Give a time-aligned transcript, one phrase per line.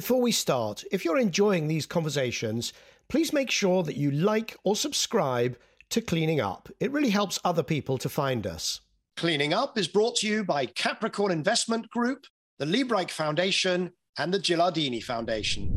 [0.00, 2.72] Before we start, if you're enjoying these conversations,
[3.10, 5.58] please make sure that you like or subscribe
[5.90, 6.70] to Cleaning Up.
[6.80, 8.80] It really helps other people to find us.
[9.18, 12.24] Cleaning Up is brought to you by Capricorn Investment Group,
[12.58, 15.68] the Liebreich Foundation, and the Gilardini Foundation.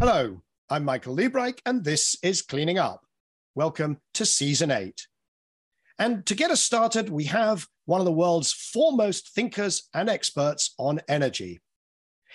[0.00, 0.40] Hello,
[0.70, 3.02] I'm Michael Liebreich, and this is Cleaning Up.
[3.54, 5.06] Welcome to Season 8.
[5.98, 10.74] And to get us started, we have one of the world's foremost thinkers and experts
[10.78, 11.60] on energy.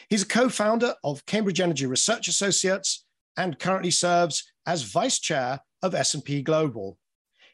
[0.09, 3.05] He's a co-founder of Cambridge Energy Research Associates
[3.37, 6.97] and currently serves as vice chair of S&P Global.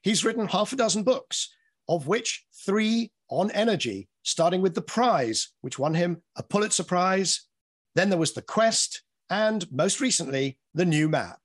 [0.02, 1.54] He's written half a dozen books,
[1.88, 7.48] of which three on energy, starting with The Prize, which won him a Pulitzer Prize.
[7.96, 11.40] Then there was The Quest, and most recently, The New Map.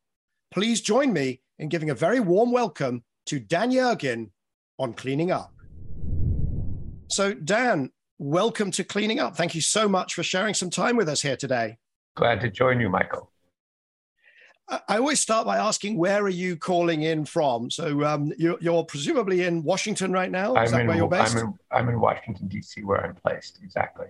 [0.52, 4.30] Please join me in giving a very warm welcome to Dan Yergin
[4.78, 5.52] on Cleaning Up.
[7.08, 7.90] So, Dan,
[8.22, 9.36] welcome to Cleaning Up.
[9.36, 11.78] Thank you so much for sharing some time with us here today.
[12.14, 13.30] Glad to join you, Michael.
[14.68, 17.68] I always start by asking, where are you calling in from?
[17.70, 20.54] So um, you're, you're, presumably in Washington right now.
[20.54, 21.36] Is I'm that in, where you're based?
[21.36, 23.58] I'm in, I'm in Washington D.C., where I'm placed.
[23.62, 24.06] Exactly.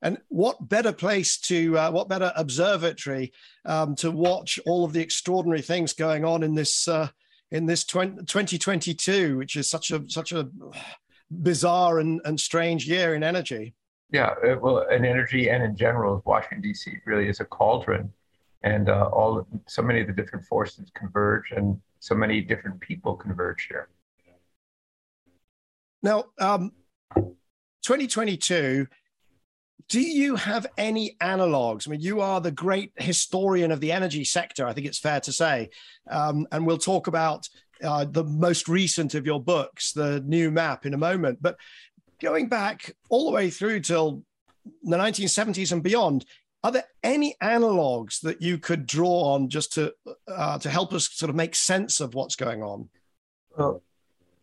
[0.00, 3.32] And what better place to, uh, what better observatory
[3.64, 7.08] um, to watch all of the extraordinary things going on in this uh,
[7.50, 10.48] in this 20, 2022, which is such a such a
[11.30, 13.74] bizarre and, and strange year in energy.
[14.10, 16.92] Yeah, uh, well, in energy and in general, Washington D.C.
[17.04, 18.12] really is a cauldron,
[18.62, 23.16] and uh, all so many of the different forces converge, and so many different people
[23.16, 23.88] converge here.
[26.02, 26.72] Now, um,
[27.84, 28.86] 2022.
[29.90, 31.86] Do you have any analogs?
[31.86, 34.66] I mean, you are the great historian of the energy sector.
[34.66, 35.68] I think it's fair to say,
[36.10, 37.50] um, and we'll talk about
[37.82, 41.38] uh, the most recent of your books, the new map, in a moment.
[41.40, 41.56] But
[42.20, 44.22] going back all the way through till
[44.82, 46.24] the 1970s and beyond,
[46.62, 49.92] are there any analogs that you could draw on just to
[50.26, 52.88] uh, to help us sort of make sense of what's going on?
[53.56, 53.82] Well,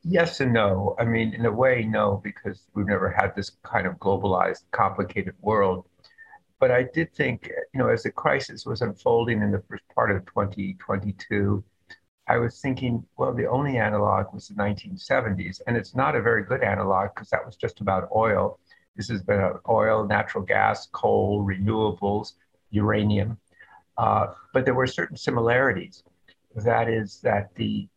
[0.04, 0.96] yes and no.
[1.00, 5.34] I mean, in a way, no, because we've never had this kind of globalized, complicated
[5.42, 5.88] world.
[6.60, 10.12] But I did think, you know, as the crisis was unfolding in the first part
[10.12, 11.64] of 2022,
[12.32, 16.46] I was thinking, well, the only analog was the 1970s, and it's not a very
[16.46, 18.58] good analog because that was just about oil.
[18.96, 22.36] This has been oil, natural gas, coal, renewables,
[22.70, 23.38] uranium.
[23.98, 26.04] Uh, but there were certain similarities.
[26.56, 27.90] That is that the,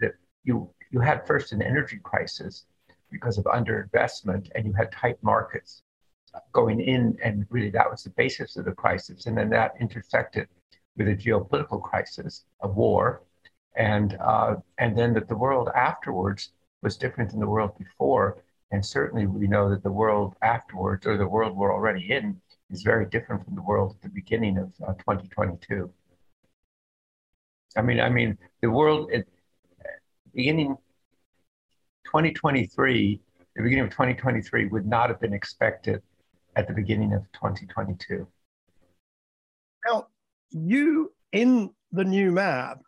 [0.00, 2.64] the you you had first an energy crisis
[3.10, 5.82] because of underinvestment, and you had tight markets
[6.52, 9.26] going in, and really that was the basis of the crisis.
[9.26, 10.48] And then that intersected
[10.96, 13.22] with a geopolitical crisis, a war,
[13.76, 18.42] and uh, and then that the world afterwards was different than the world before.
[18.70, 22.82] And certainly, we know that the world afterwards, or the world we're already in, is
[22.82, 25.90] very different from the world at the beginning of uh, 2022.
[27.76, 29.26] I mean, I mean, the world at
[30.34, 30.76] beginning
[32.04, 33.20] 2023,
[33.56, 36.02] the beginning of 2023 would not have been expected
[36.56, 38.26] at the beginning of 2022.
[40.52, 42.78] You in the new map,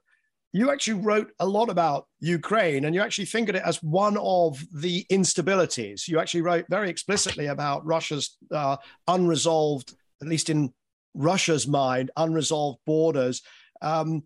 [0.53, 4.65] you actually wrote a lot about Ukraine and you actually fingered it as one of
[4.73, 6.07] the instabilities.
[6.07, 8.77] You actually wrote very explicitly about Russia's uh,
[9.09, 10.73] unresolved, at least in
[11.15, 13.43] Russia's mind, unresolved borders.
[13.83, 14.23] Um,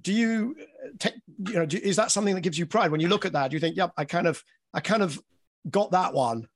[0.00, 0.56] do you,
[1.00, 1.14] take,
[1.48, 3.50] you know, do, is that something that gives you pride when you look at that?
[3.50, 4.42] Do you think, yep, I kind of,
[4.72, 5.20] I kind of
[5.68, 6.46] got that one?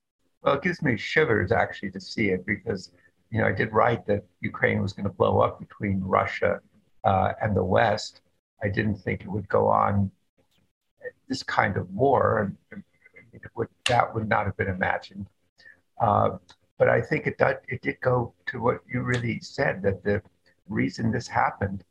[0.43, 2.93] Well, it gives me shivers actually to see it because
[3.31, 6.61] you know, I did write that Ukraine was going to blow up between Russia
[7.05, 8.23] uh, and the West.
[8.63, 10.11] I didn't think it would go on
[11.29, 12.53] this kind of war.
[13.55, 15.27] Would, that would not have been imagined.
[16.01, 16.31] Uh,
[16.77, 20.23] but I think it did, it did go to what you really said that the
[20.69, 21.85] reason this happened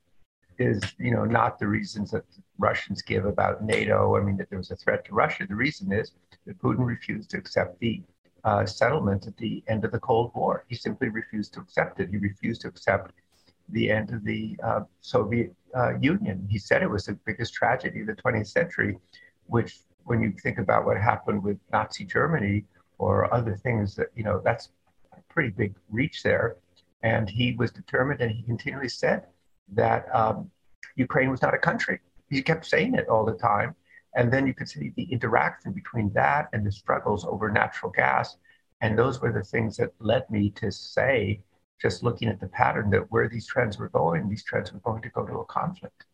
[0.57, 2.25] is, you know, not the reasons that
[2.57, 4.18] Russians give about NATO.
[4.18, 5.47] I mean, that there was a threat to Russia.
[5.47, 6.12] The reason is
[6.45, 8.03] that Putin refused to accept the
[8.44, 10.65] uh, settlement at the end of the Cold War.
[10.68, 12.09] He simply refused to accept it.
[12.09, 13.13] He refused to accept
[13.69, 16.47] the end of the uh, Soviet uh, Union.
[16.50, 18.97] He said it was the biggest tragedy of the 20th century,
[19.45, 22.65] which, when you think about what happened with Nazi Germany
[22.97, 24.69] or other things, that you know, that's
[25.13, 26.57] a pretty big reach there.
[27.03, 29.27] And he was determined, and he continually said
[29.74, 30.50] that um,
[30.95, 32.00] Ukraine was not a country.
[32.30, 33.75] He kept saying it all the time.
[34.15, 38.38] And then you could see the interaction between that and the struggles over natural gas.
[38.81, 41.41] And those were the things that led me to say,
[41.81, 45.01] just looking at the pattern, that where these trends were going, these trends were going
[45.01, 46.06] to go to a conflict.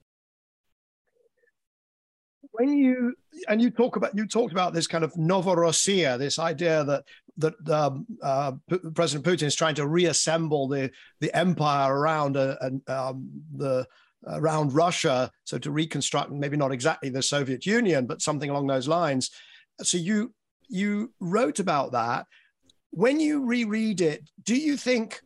[2.57, 3.15] when you
[3.47, 7.03] and you talk about you talked about this kind of Novorossiya, this idea that
[7.37, 8.53] that um, uh,
[8.93, 12.55] President Putin is trying to reassemble the the empire around uh,
[12.87, 13.85] um, the
[14.27, 18.87] around Russia, so to reconstruct maybe not exactly the Soviet Union, but something along those
[18.87, 19.29] lines.
[19.81, 20.33] So you
[20.67, 22.25] you wrote about that.
[22.91, 25.21] When you reread it, do you think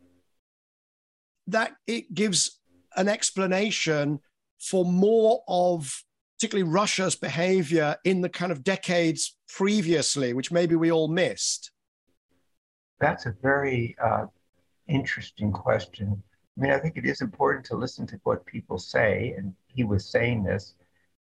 [1.46, 2.58] that it gives
[2.96, 4.20] an explanation
[4.60, 6.02] for more of
[6.38, 11.70] particularly Russia's behavior in the kind of decades previously, which maybe we all missed?
[12.98, 14.26] That's a very uh,
[14.88, 16.22] interesting question.
[16.60, 19.82] I mean, I think it is important to listen to what people say, and he
[19.82, 20.74] was saying this.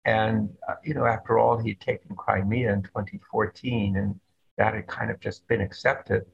[0.05, 4.21] And, uh, you know, after all, he had taken Crimea in 2014, and
[4.59, 6.25] that had kind of just been accepted.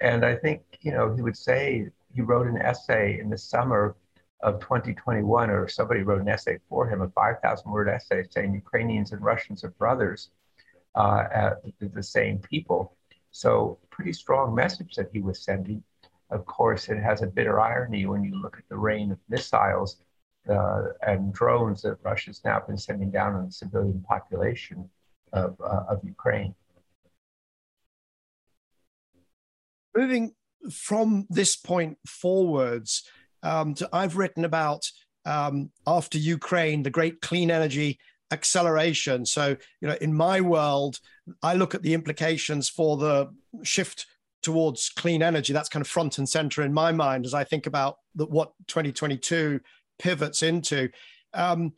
[0.00, 3.96] And I think, you know, he would say he wrote an essay in the summer
[4.40, 9.12] of 2021, or somebody wrote an essay for him, a 5,000 word essay saying Ukrainians
[9.12, 10.30] and Russians are brothers,
[10.94, 11.50] uh,
[11.80, 12.96] the same people.
[13.30, 15.82] So, pretty strong message that he was sending.
[16.30, 19.96] Of course, it has a bitter irony when you look at the rain of missiles
[20.48, 24.88] uh, and drones that Russia's now been sending down on the civilian population
[25.32, 26.54] of, uh, of Ukraine.
[29.96, 30.34] Moving
[30.72, 33.04] from this point forwards,
[33.42, 34.90] um, to, I've written about
[35.24, 37.98] um, after Ukraine, the great clean energy
[38.30, 39.24] acceleration.
[39.24, 41.00] So, you know, in my world,
[41.42, 43.28] I look at the implications for the
[43.62, 44.06] shift
[44.42, 45.52] towards clean energy.
[45.52, 48.52] That's kind of front and center in my mind as I think about the, what
[48.68, 49.60] 2022
[49.98, 50.88] pivots into.
[51.34, 51.72] Um,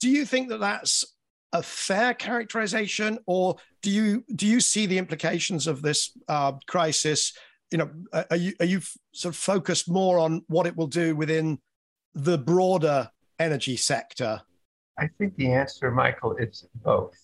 [0.00, 1.04] do you think that that's
[1.52, 7.32] a fair characterization, or do you do you see the implications of this uh, crisis
[7.70, 7.90] you know,
[8.30, 8.80] are you are you
[9.12, 11.58] sort of focused more on what it will do within
[12.14, 14.40] the broader energy sector?
[14.98, 17.14] I think the answer, Michael, is both.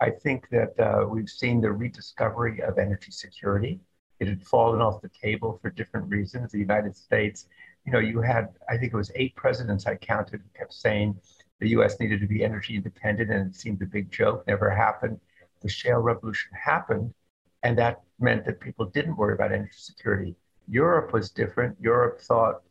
[0.00, 3.80] I think that uh, we've seen the rediscovery of energy security.
[4.20, 6.52] It had fallen off the table for different reasons.
[6.52, 7.46] The United States,
[7.84, 11.18] you know, you had, I think it was eight presidents I counted who kept saying
[11.60, 15.18] the US needed to be energy independent, and it seemed a big joke, never happened.
[15.60, 17.12] The shale revolution happened,
[17.62, 20.36] and that meant that people didn't worry about energy security.
[20.68, 21.76] Europe was different.
[21.80, 22.62] Europe thought,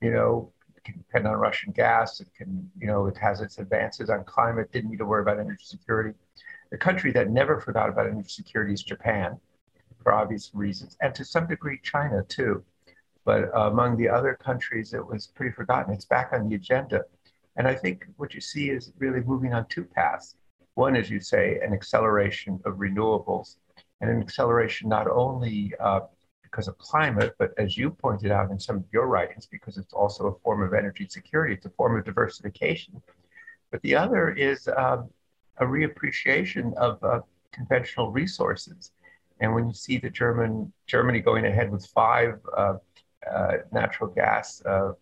[0.00, 2.20] you know, it can depend on Russian gas.
[2.20, 4.70] It can, you know, it has its advances on climate.
[4.72, 6.14] Didn't need to worry about energy security.
[6.70, 9.40] The country that never forgot about energy security is Japan,
[10.06, 12.62] for obvious reasons, and to some degree China too.
[13.24, 15.92] But among the other countries, it was pretty forgotten.
[15.92, 17.02] It's back on the agenda.
[17.56, 20.36] And I think what you see is really moving on two paths.
[20.74, 23.56] One, as you say, an acceleration of renewables
[24.00, 26.02] and an acceleration not only uh,
[26.40, 29.92] because of climate, but as you pointed out in some of your writings, because it's
[29.92, 33.02] also a form of energy security, it's a form of diversification.
[33.72, 35.02] But the other is uh,
[35.58, 38.92] a reappreciation of uh, conventional resources.
[39.40, 42.74] And when you see the German Germany going ahead with five uh,
[43.30, 44.92] uh, natural gas uh,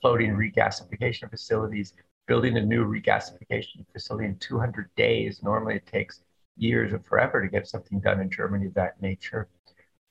[0.00, 1.94] floating regasification facilities,
[2.26, 5.42] building a new regasification facility in 200 days.
[5.42, 6.22] Normally, it takes
[6.56, 9.48] years or forever to get something done in Germany of that nature.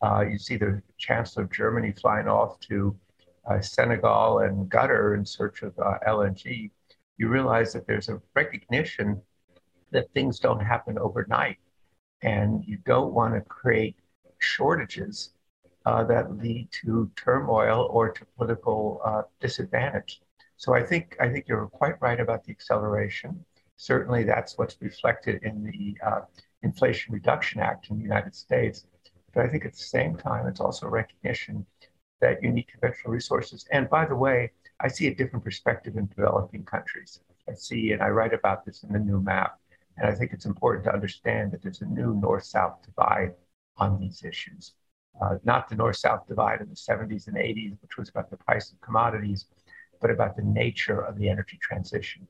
[0.02, 2.96] Uh, you see the Chancellor of Germany flying off to
[3.50, 6.72] uh, Senegal and Qatar in search of uh, LNG.
[7.18, 9.22] You realize that there's a recognition
[9.92, 11.58] that things don't happen overnight,
[12.22, 13.96] and you don't want to create
[14.40, 15.34] shortages
[15.86, 20.22] uh, that lead to turmoil or to political uh, disadvantage.
[20.58, 23.46] So I think I think you're quite right about the acceleration.
[23.78, 26.22] Certainly, that's what's reflected in the uh,
[26.64, 28.86] Inflation Reduction Act in the United States.
[29.34, 31.66] But I think at the same time, it's also recognition
[32.22, 33.66] that you need conventional resources.
[33.72, 37.20] And by the way, I see a different perspective in developing countries.
[37.48, 39.60] I see, and I write about this in the new map.
[39.98, 43.34] And I think it's important to understand that there's a new north south divide
[43.78, 44.74] on these issues.
[45.22, 48.38] Uh, not the north south divide in the 70s and 80s, which was about the
[48.38, 49.46] price of commodities,
[50.00, 52.28] but about the nature of the energy transition.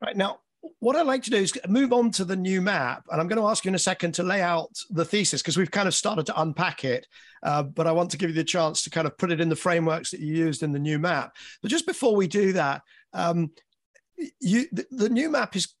[0.00, 0.38] Right now,
[0.78, 3.40] what I'd like to do is move on to the new map, and I'm going
[3.40, 5.94] to ask you in a second to lay out the thesis because we've kind of
[5.94, 7.06] started to unpack it.
[7.42, 9.48] Uh, but I want to give you the chance to kind of put it in
[9.48, 11.36] the frameworks that you used in the new map.
[11.62, 13.50] But just before we do that, um,
[14.40, 15.74] you the, the new map is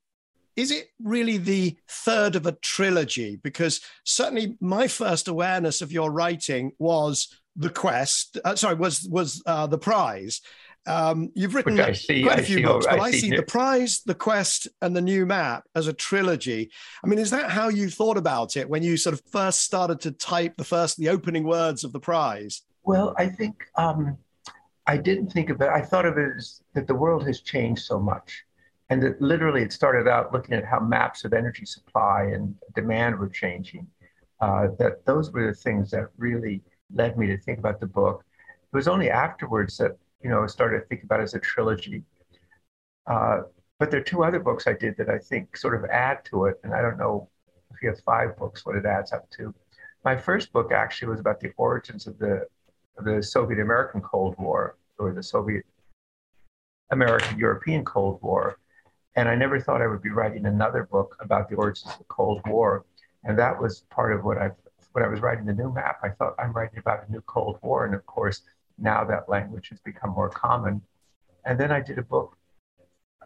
[0.58, 3.36] is it really the third of a trilogy?
[3.42, 8.38] Because certainly my first awareness of your writing was the quest.
[8.44, 10.40] Uh, sorry, was was uh, the prize,
[10.88, 14.00] um, you've written see, quite a few books, but I, I see, see the prize,
[14.06, 16.70] the quest, and the new map as a trilogy.
[17.04, 20.00] I mean, is that how you thought about it when you sort of first started
[20.00, 22.62] to type the first, the opening words of the prize?
[22.84, 24.16] Well, I think um,
[24.86, 25.68] I didn't think of it.
[25.68, 28.44] I thought of it as that the world has changed so much,
[28.90, 33.18] and it, literally it started out looking at how maps of energy supply and demand
[33.18, 33.86] were changing.
[34.40, 36.62] Uh, that those were the things that really
[36.94, 38.24] led me to think about the book.
[38.72, 41.40] It was only afterwards that you know I started to think about it as a
[41.40, 42.04] trilogy.
[43.06, 43.42] Uh,
[43.78, 46.46] but there are two other books I did that I think sort of add to
[46.46, 47.28] it, and I don't know
[47.72, 49.54] if you have five books, what it adds up to.
[50.04, 52.46] My first book actually was about the origins of the
[52.96, 55.64] of the Soviet American Cold War or the Soviet
[56.90, 58.58] American European Cold War.
[59.18, 62.04] And I never thought I would be writing another book about the origins of the
[62.04, 62.84] Cold War.
[63.24, 64.52] And that was part of what I
[64.92, 67.58] when I was writing the new map, I thought I'm writing about a new Cold
[67.60, 67.84] War.
[67.84, 68.42] And of course,
[68.78, 70.80] now that language has become more common.
[71.44, 72.36] And then I did a book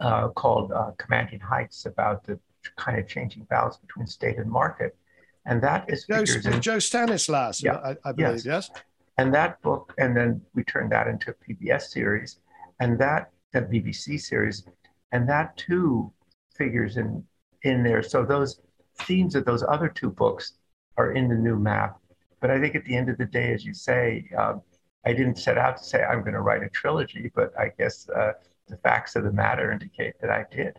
[0.01, 2.41] uh, called uh, Commanding Heights about the
[2.77, 4.97] kind of changing balance between state and market.
[5.45, 8.71] And that is Joe, in, Joe Stanislaw, yeah, I, I believe, yes.
[8.71, 8.71] yes.
[9.19, 12.39] And that book, and then we turned that into a PBS series,
[12.81, 14.65] and that the BBC series,
[15.12, 16.12] and that too
[16.57, 17.25] figures in
[17.62, 18.02] in there.
[18.02, 18.61] So those
[19.02, 20.54] themes of those other two books
[20.97, 21.99] are in the new map.
[22.40, 24.62] But I think at the end of the day, as you say, um,
[25.07, 28.09] I didn't set out to say I'm going to write a trilogy, but I guess
[28.09, 28.33] uh,
[28.66, 30.78] the facts of the matter indicate that I did.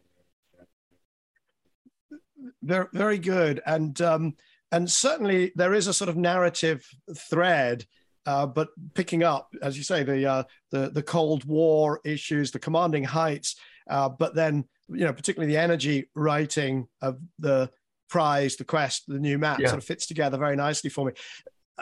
[2.62, 4.36] Very, good, and um,
[4.72, 6.86] and certainly there is a sort of narrative
[7.16, 7.86] thread
[8.26, 12.60] uh, but picking up, as you say, the uh, the the Cold War issues, the
[12.60, 13.56] commanding heights,
[13.90, 17.70] uh, but then you know particularly the energy writing of the
[18.10, 19.68] prize, the quest, the new map yeah.
[19.68, 21.14] sort of fits together very nicely for me.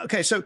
[0.02, 0.42] Okay, so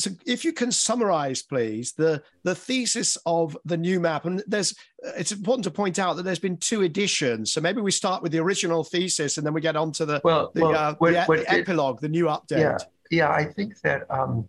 [0.00, 4.74] so if you can summarize please the the thesis of the new map and there's
[5.16, 8.32] it's important to point out that there's been two editions so maybe we start with
[8.32, 11.36] the original thesis and then we get on to the well, the, well, uh, the,
[11.36, 12.78] the epilogue the new update yeah
[13.10, 14.48] yeah i think that um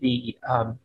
[0.00, 0.78] the, um,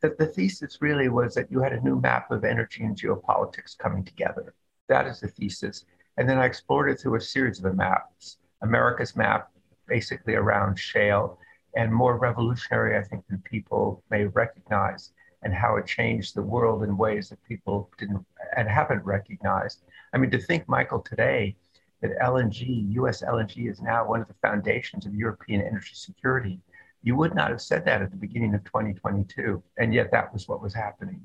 [0.00, 3.76] the, the thesis really was that you had a new map of energy and geopolitics
[3.76, 4.54] coming together.
[4.88, 5.84] That is the thesis.
[6.16, 8.38] And then I explored it through a series of maps.
[8.62, 9.50] America's map,
[9.86, 11.38] basically around shale,
[11.76, 15.12] and more revolutionary, I think, than people may recognize,
[15.42, 18.24] and how it changed the world in ways that people didn't
[18.56, 19.82] and haven't recognized.
[20.12, 21.56] I mean, to think, Michael, today
[22.00, 26.60] that LNG, US LNG, is now one of the foundations of European energy security.
[27.02, 30.48] You would not have said that at the beginning of 2022, and yet that was
[30.48, 31.20] what was happening.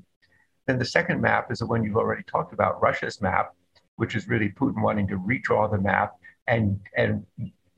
[0.66, 3.54] Then the second map is the one you've already talked about, Russia's map,
[3.96, 6.14] which is really Putin wanting to redraw the map
[6.46, 7.24] and, and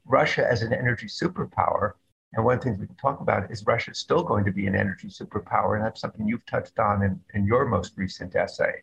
[0.04, 1.92] Russia as an energy superpower.
[2.34, 4.52] And one of the things we can talk about is Russia is still going to
[4.52, 8.36] be an energy superpower, and that's something you've touched on in, in your most recent
[8.36, 8.82] essay.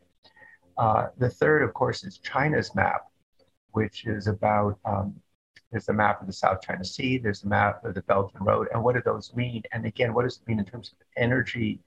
[0.77, 3.03] Uh, the third, of course, is China's map,
[3.72, 5.13] which is about um,
[5.72, 8.45] there's a map of the South China Sea, there's a map of the Belt and
[8.45, 9.63] Road, and what do those mean?
[9.72, 11.79] And again, what does it mean in terms of energy?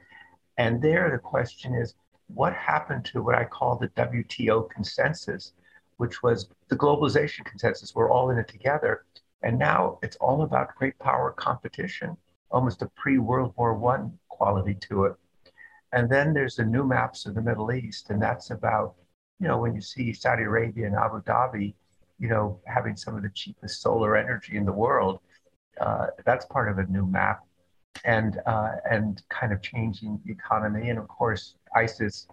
[0.58, 1.94] And there, the question is,
[2.28, 5.52] what happened to what I call the WTO consensus,
[5.98, 7.94] which was the globalization consensus?
[7.94, 9.04] We're all in it together,
[9.42, 12.16] and now it's all about great power competition,
[12.50, 15.14] almost a pre-World War One quality to it.
[15.92, 18.96] And then there's the new maps of the Middle East, and that's about
[19.38, 21.74] you know, when you see Saudi Arabia and Abu Dhabi,
[22.18, 25.20] you know, having some of the cheapest solar energy in the world,
[25.80, 27.40] uh, that's part of a new map,
[28.04, 30.90] and uh, and kind of changing the economy.
[30.90, 32.26] And of course, ISIS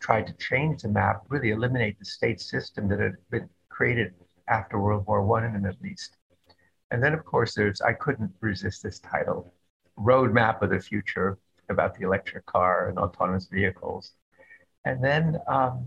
[0.00, 4.14] tried to change the map, really eliminate the state system that had been created
[4.48, 6.16] after World War One in the Middle East.
[6.90, 9.52] And then, of course, there's I couldn't resist this title,
[9.98, 11.38] Roadmap of the Future,
[11.68, 14.12] about the electric car and autonomous vehicles.
[14.84, 15.86] And then um,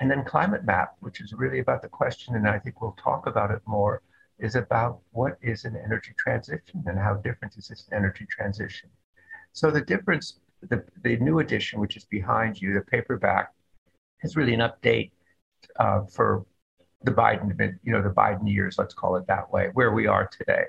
[0.00, 3.26] and then Climate Map, which is really about the question, and I think we'll talk
[3.26, 4.02] about it more,
[4.38, 8.88] is about what is an energy transition and how different is this energy transition.
[9.52, 13.52] So the difference, the, the new edition, which is behind you, the paperback,
[14.22, 15.10] is really an update
[15.78, 16.46] uh, for
[17.02, 17.52] the Biden,
[17.82, 20.64] you know, the Biden years, let's call it that way, where we are today.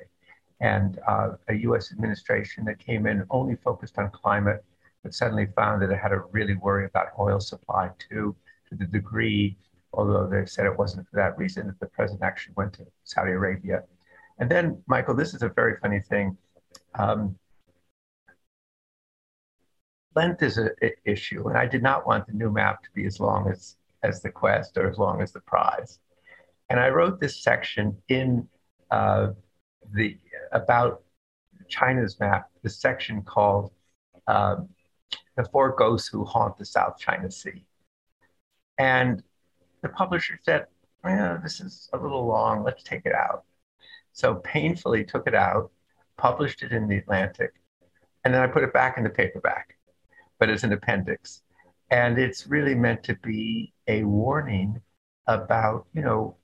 [0.60, 4.64] And uh, a US administration that came in only focused on climate,
[5.04, 8.36] but suddenly found that it had to really worry about oil supply too
[8.72, 9.58] to the degree,
[9.94, 13.34] although they said it wasn't for that reason, that the president actually went to Saudi
[13.34, 13.84] Arabia.
[14.40, 16.38] And then, Michael, this is a very funny thing.
[16.96, 17.38] Um,
[20.16, 20.72] length is an
[21.06, 24.22] issue, and I did not want the new map to be as long as, as
[24.22, 26.00] the quest or as long as the prize.
[26.70, 28.48] And I wrote this section in
[28.90, 29.32] uh,
[29.94, 30.18] the
[30.54, 31.04] about
[31.68, 33.72] China's map, the section called
[34.28, 34.70] um,
[35.36, 37.66] "The Four Ghosts Who Haunt the South China Sea."
[38.82, 39.22] And
[39.84, 40.66] the publisher said,
[41.06, 43.44] eh, This is a little long, let's take it out.
[44.12, 45.70] So painfully took it out,
[46.18, 47.52] published it in the Atlantic,
[48.24, 49.78] and then I put it back in the paperback,
[50.40, 51.44] but as an appendix.
[51.92, 54.82] And it's really meant to be a warning
[55.28, 56.38] about, you know,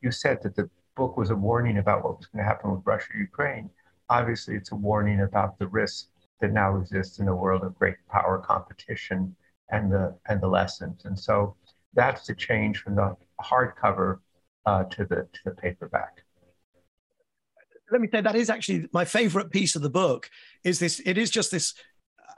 [0.00, 2.86] you said that the book was a warning about what was going to happen with
[2.86, 3.68] Russia Ukraine.
[4.08, 6.10] Obviously, it's a warning about the risks
[6.40, 9.34] that now exist in a world of great power competition
[9.70, 11.06] and the and the lessons.
[11.06, 11.56] And so
[11.94, 14.18] that's the change from the hardcover
[14.66, 16.24] uh, to the to the paperback.
[17.90, 20.30] Let me say that is actually my favorite piece of the book.
[20.64, 21.00] Is this?
[21.04, 21.74] It is just this.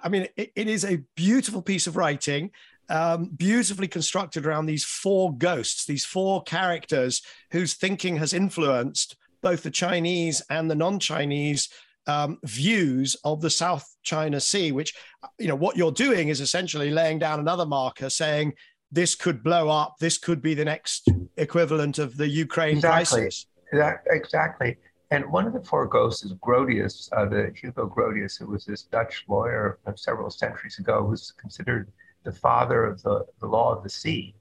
[0.02, 2.50] I mean, it, it is a beautiful piece of writing,
[2.88, 9.62] um, beautifully constructed around these four ghosts, these four characters whose thinking has influenced both
[9.62, 11.68] the Chinese and the non-Chinese
[12.06, 14.72] um, views of the South China Sea.
[14.72, 14.92] Which,
[15.38, 18.54] you know, what you're doing is essentially laying down another marker, saying
[18.90, 19.96] this could blow up.
[19.98, 23.22] This could be the next equivalent of the Ukraine exactly.
[23.22, 23.46] crisis.
[23.72, 24.76] That, exactly.
[25.10, 28.82] And one of the four ghosts is Grotius, uh, the Hugo Grotius, who was this
[28.82, 31.92] Dutch lawyer several centuries ago, who's considered
[32.24, 34.34] the father of the, the law of the sea.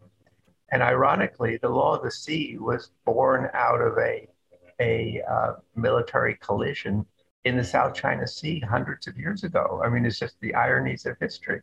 [0.71, 4.27] And ironically, the law of the sea was born out of a,
[4.79, 7.05] a uh, military collision
[7.45, 9.81] in the South China Sea hundreds of years ago.
[9.83, 11.61] I mean, it's just the ironies of history.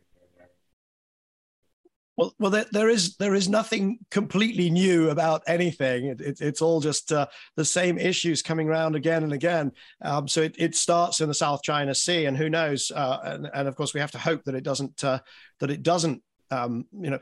[2.21, 6.05] Well, well, there, there is there is nothing completely new about anything.
[6.05, 7.25] It, it, it's all just uh,
[7.55, 9.71] the same issues coming around again and again.
[10.03, 12.91] Um, so it, it starts in the South China Sea, and who knows?
[12.93, 15.17] Uh, and, and, of course, we have to hope that it doesn't uh,
[15.61, 16.21] that it doesn't.
[16.51, 17.19] Um, you know,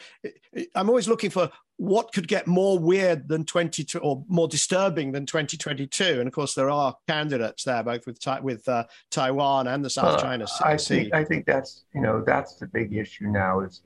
[0.75, 5.25] I'm always looking for what could get more weird than 22 or more disturbing than
[5.25, 6.03] 2022.
[6.03, 10.19] And of course, there are candidates there, both with with uh, Taiwan and the South
[10.19, 10.65] China Sea.
[10.65, 13.81] I think I think that's you know that's the big issue now is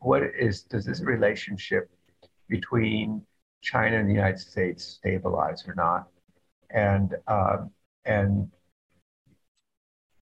[0.00, 1.90] what is does this relationship
[2.48, 3.22] between
[3.62, 6.08] China and the United States stabilize or not?
[6.70, 7.70] And um,
[8.04, 8.50] and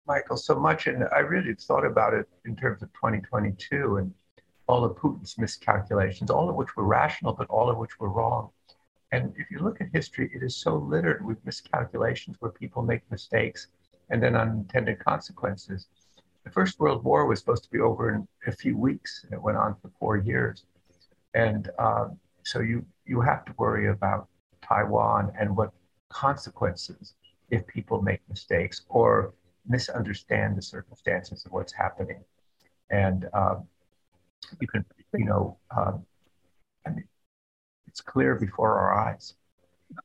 [0.08, 4.12] Michael, so much, and I really thought about it in terms of 2022 and
[4.68, 8.50] all of Putin's miscalculations, all of which were rational, but all of which were wrong.
[9.12, 13.02] And if you look at history, it is so littered with miscalculations where people make
[13.12, 13.67] mistakes
[14.10, 15.88] and then unintended consequences.
[16.43, 19.41] The First World War was supposed to be over in a few weeks, and it
[19.41, 20.63] went on for four years.
[21.34, 24.28] And um, so you you have to worry about
[24.62, 25.71] Taiwan and what
[26.10, 27.13] consequences
[27.49, 29.34] if people make mistakes or
[29.67, 32.23] misunderstand the circumstances of what's happening.
[32.89, 33.67] And um,
[34.60, 36.06] you can, you know, um,
[36.86, 37.08] I mean,
[37.88, 39.36] it's clear before our eyes.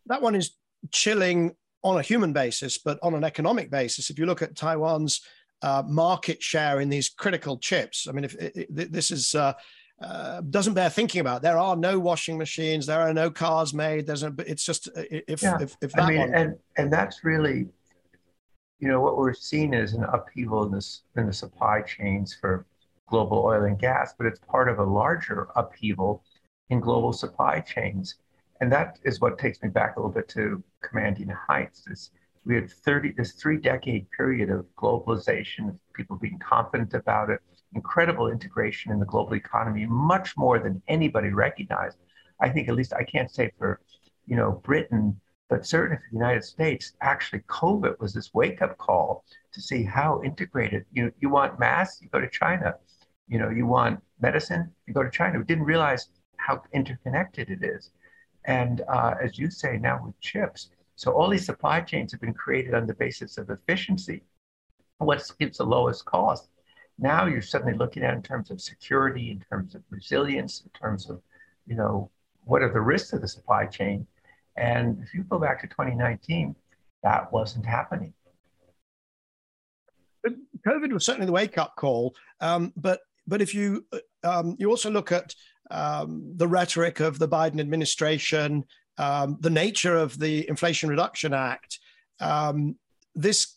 [0.07, 0.53] That one is
[0.90, 5.20] chilling on a human basis, but on an economic basis, if you look at Taiwan's
[5.64, 8.07] uh, market share in these critical chips.
[8.07, 8.35] I mean, if,
[8.68, 9.55] this is uh,
[10.03, 11.40] uh, doesn't bear thinking about.
[11.40, 12.85] There are no washing machines.
[12.85, 14.07] There are no cars made.
[14.07, 14.35] There's a.
[14.46, 15.57] It's just uh, if yeah.
[15.61, 16.35] if, if, that I mean, one...
[16.35, 17.68] and and that's really,
[18.79, 22.66] you know, what we're seeing is an upheaval in this in the supply chains for
[23.09, 26.22] global oil and gas, but it's part of a larger upheaval
[26.68, 28.16] in global supply chains,
[28.61, 31.85] and that is what takes me back a little bit to commanding heights.
[31.87, 32.11] This
[32.44, 37.40] we had 30 this three decade period of globalization of people being confident about it
[37.74, 41.98] incredible integration in the global economy much more than anybody recognized.
[42.40, 43.80] I think at least i can't say for
[44.26, 48.76] you know britain but certainly for the united states actually covid was this wake up
[48.78, 52.74] call to see how integrated you you want mass you go to china.
[53.28, 55.38] You know you want medicine you go to china.
[55.38, 57.90] We didn't realize how interconnected it is.
[58.44, 62.35] And uh, as you say now with chips so all these supply chains have been
[62.35, 64.22] created on the basis of efficiency.
[64.98, 66.48] What gives the lowest cost?
[66.98, 71.11] Now you're suddenly looking at in terms of security, in terms of resilience, in terms
[71.11, 71.20] of,
[71.66, 72.11] you know,
[72.44, 74.07] what are the risks of the supply chain?
[74.57, 76.54] And if you go back to 2019,
[77.02, 78.14] that wasn't happening.
[80.66, 83.85] COVID was certainly the wake-up call, um, but but if you
[84.22, 85.35] um, you also look at
[85.70, 88.64] um, the rhetoric of the Biden administration,
[88.98, 91.78] um, the nature of the Inflation Reduction Act,
[92.20, 92.76] um,
[93.14, 93.57] this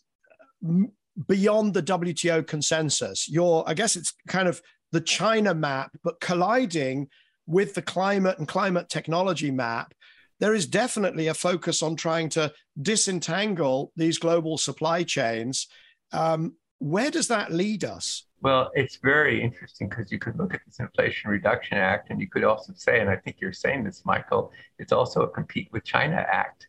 [1.26, 4.60] beyond the WTO consensus, your I guess it's kind of
[4.92, 7.08] the China map, but colliding
[7.46, 9.94] with the climate and climate technology map.
[10.40, 15.66] There is definitely a focus on trying to disentangle these global supply chains.
[16.12, 18.24] Um, where does that lead us?
[18.40, 22.28] Well, it's very interesting because you could look at this Inflation Reduction Act and you
[22.28, 25.84] could also say, and I think you're saying this, Michael, it's also a Compete with
[25.84, 26.68] China Act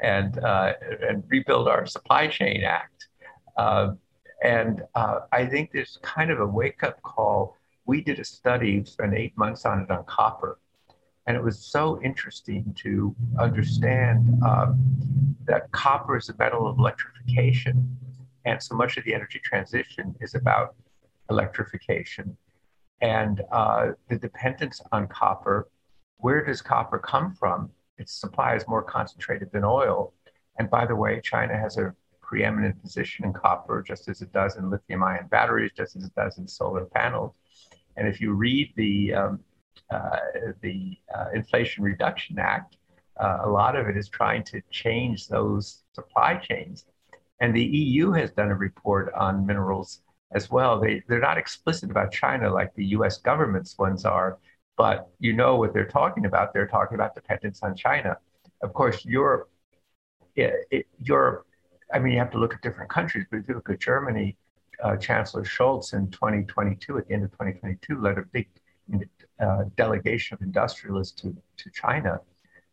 [0.00, 0.72] and, uh,
[1.06, 3.08] and Rebuild Our Supply Chain Act.
[3.58, 3.92] Uh,
[4.42, 7.58] and uh, I think there's kind of a wake up call.
[7.84, 10.58] We did a study, spent eight months on it on copper.
[11.26, 17.94] And it was so interesting to understand um, that copper is a metal of electrification.
[18.46, 20.74] And so much of the energy transition is about
[21.30, 22.36] electrification.
[23.00, 25.68] And uh, the dependence on copper,
[26.18, 27.70] where does copper come from?
[27.98, 30.12] Its supply is more concentrated than oil.
[30.58, 34.56] And by the way, China has a preeminent position in copper, just as it does
[34.56, 37.32] in lithium ion batteries, just as it does in solar panels.
[37.96, 39.40] And if you read the, um,
[39.90, 40.18] uh,
[40.60, 42.76] the uh, Inflation Reduction Act,
[43.18, 46.84] uh, a lot of it is trying to change those supply chains.
[47.40, 50.80] And the EU has done a report on minerals as well.
[50.80, 54.38] They, they're not explicit about China like the US government's ones are,
[54.76, 56.52] but you know what they're talking about.
[56.52, 58.16] They're talking about dependence on China.
[58.62, 59.50] Of course, Europe,
[60.36, 61.46] it, it, Europe,
[61.92, 64.36] I mean, you have to look at different countries, but if you look at Germany,
[64.82, 68.48] uh, Chancellor Scholz in 2022, at the end of 2022, led a big
[69.40, 72.20] uh, delegation of industrialists to, to China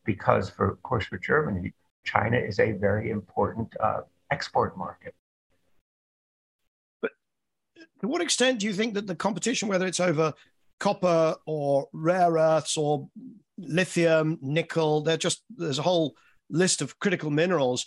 [0.06, 5.14] because, for, of course, for Germany, China is a very important uh, export market.
[8.02, 10.34] To what extent do you think that the competition, whether it's over
[10.80, 13.10] copper or rare earths or
[13.58, 16.16] lithium, nickel, they're just there's a whole
[16.50, 17.86] list of critical minerals.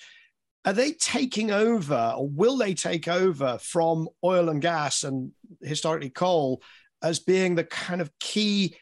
[0.64, 6.10] Are they taking over, or will they take over from oil and gas and historically
[6.10, 6.60] coal
[7.02, 8.76] as being the kind of key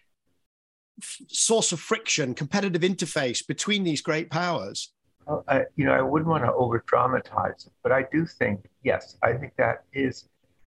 [1.28, 4.92] source of friction, competitive interface between these great powers?
[5.26, 8.66] Well, I, you know, I wouldn't want to over dramatize it, but I do think,
[8.82, 10.28] yes, I think that is.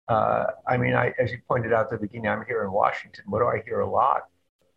[0.08, 3.24] Uh, I mean, I, as you pointed out at the beginning, I'm here in Washington.
[3.28, 4.22] What do I hear a lot?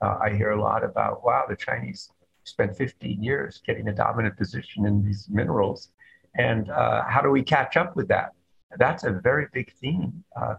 [0.01, 2.09] Uh, I hear a lot about, wow, the Chinese
[2.43, 5.89] spent 15 years getting a dominant position in these minerals.
[6.37, 8.33] And uh, how do we catch up with that?
[8.77, 10.55] That's a very big theme uh,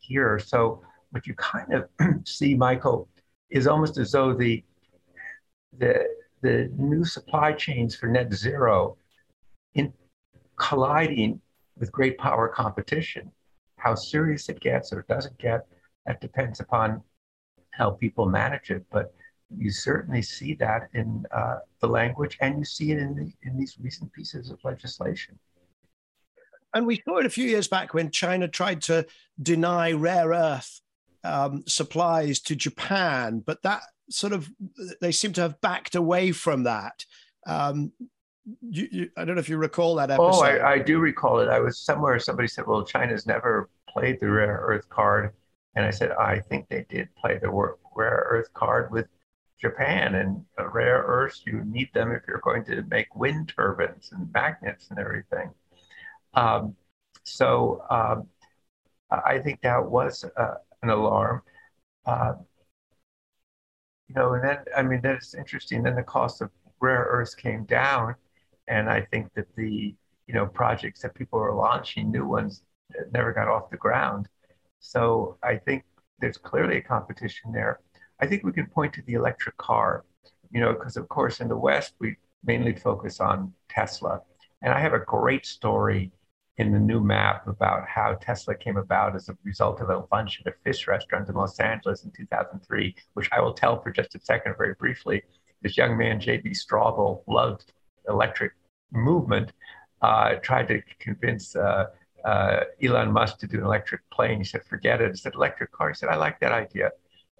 [0.00, 0.38] here.
[0.38, 1.88] So, what you kind of
[2.26, 3.08] see, Michael,
[3.50, 4.62] is almost as though the
[5.78, 6.06] the
[6.42, 8.96] the new supply chains for net zero
[9.74, 9.92] in
[10.56, 11.40] colliding
[11.78, 13.30] with great power competition.
[13.82, 15.66] How serious it gets or doesn't get,
[16.06, 17.02] that depends upon
[17.70, 18.84] how people manage it.
[18.90, 19.14] But
[19.56, 23.58] you certainly see that in uh, the language, and you see it in the, in
[23.58, 25.38] these recent pieces of legislation.
[26.72, 29.06] And we saw it a few years back when China tried to
[29.42, 30.80] deny rare earth
[31.24, 34.48] um, supplies to Japan, but that sort of
[35.00, 37.04] they seem to have backed away from that.
[37.46, 37.92] Um,
[38.62, 40.30] you, you, I don't know if you recall that episode.
[40.30, 41.48] Oh, I, I, do recall it.
[41.48, 42.18] I was somewhere.
[42.18, 45.34] Somebody said, "Well, China's never played the rare earth card,"
[45.74, 49.06] and I said, "I think they did play the rare earth card with
[49.60, 50.14] Japan.
[50.14, 54.88] And rare earths, you need them if you're going to make wind turbines and magnets
[54.90, 55.50] and everything."
[56.34, 56.76] Um,
[57.24, 58.26] so um,
[59.10, 61.42] I think that was uh, an alarm.
[62.06, 62.34] Uh,
[64.08, 65.82] you know, and then I mean that's interesting.
[65.82, 66.50] Then the cost of
[66.80, 68.14] rare earths came down,
[68.70, 69.94] and I think that the
[70.26, 72.62] you know projects that people are launching, new ones,
[73.12, 74.28] never got off the ground.
[74.78, 75.84] So I think
[76.20, 77.80] there's clearly a competition there.
[78.20, 80.04] I think we can point to the electric car,
[80.50, 84.22] you know, because of course in the West we mainly focus on Tesla,
[84.62, 86.12] and I have a great story
[86.56, 90.42] in the new map about how Tesla came about as a result of a lunch
[90.44, 94.14] at a fish restaurant in Los Angeles in 2003, which I will tell for just
[94.14, 95.22] a second, very briefly.
[95.62, 96.50] This young man, J.B.
[96.50, 97.72] Straubel, loved
[98.08, 98.52] electric
[98.92, 99.52] movement,
[100.02, 101.86] uh, tried to convince uh,
[102.24, 104.38] uh, Elon Musk to do an electric plane.
[104.38, 105.10] He said, forget it.
[105.10, 105.88] He said, electric car.
[105.88, 106.90] He said, I like that idea.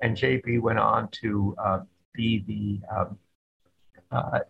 [0.03, 1.81] And JB went on to uh,
[2.15, 3.19] be the um,
[4.11, 4.41] uh,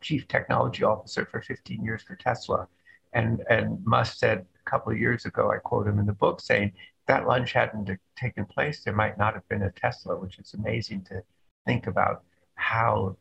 [0.00, 2.68] chief technology officer for 15 years for Tesla.
[3.12, 6.40] And, and Musk said a couple of years ago, I quote him in the book,
[6.40, 6.72] saying,
[7.08, 11.02] that lunch hadn't taken place, there might not have been a Tesla, which is amazing
[11.04, 11.22] to
[11.66, 12.22] think about
[12.54, 13.16] how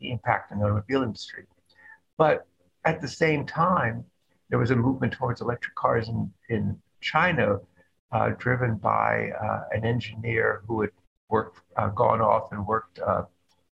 [0.00, 1.44] the impact on the automobile industry.
[2.18, 2.46] But
[2.84, 4.04] at the same time,
[4.50, 7.58] there was a movement towards electric cars in, in China,
[8.12, 10.90] uh, driven by uh, an engineer who had
[11.28, 13.22] worked, uh, gone off and worked uh,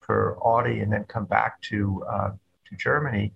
[0.01, 2.31] for Audi and then come back to, uh,
[2.69, 3.33] to Germany.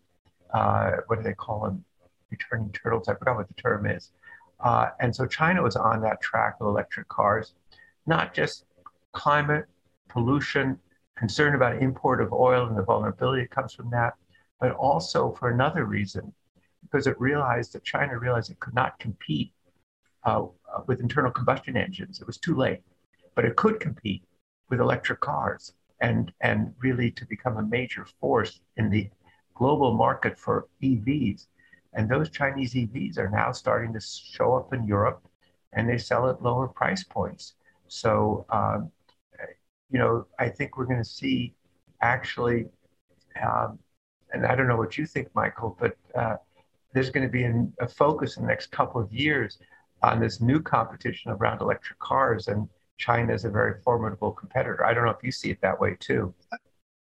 [0.54, 1.84] Uh, what do they call him?
[2.30, 3.08] returning turtles.
[3.08, 4.10] I forgot what the term is.
[5.00, 7.52] And so China was on that track of electric cars,
[8.06, 8.64] not just
[9.12, 9.66] climate,
[10.08, 10.78] pollution,
[11.14, 14.14] concern about import of oil and the vulnerability that comes from that,
[14.62, 16.32] but also for another reason,
[16.82, 19.52] because it realized that China realized it could not compete
[20.22, 20.44] uh,
[20.86, 22.20] with internal combustion engines.
[22.20, 22.80] It was too late,
[23.34, 24.22] but it could compete
[24.70, 29.10] with electric cars and, and really to become a major force in the
[29.56, 31.48] global market for EVs.
[31.94, 35.26] And those Chinese EVs are now starting to show up in Europe
[35.72, 37.54] and they sell at lower price points.
[37.88, 38.92] So, um,
[39.90, 41.52] you know, I think we're going to see
[42.00, 42.66] actually,
[43.44, 43.80] um,
[44.32, 46.36] and I don't know what you think, Michael, but uh,
[46.92, 47.44] there's going to be
[47.80, 49.58] a focus in the next couple of years
[50.02, 52.48] on this new competition around electric cars.
[52.48, 52.68] And
[52.98, 54.84] China is a very formidable competitor.
[54.84, 56.34] I don't know if you see it that way too.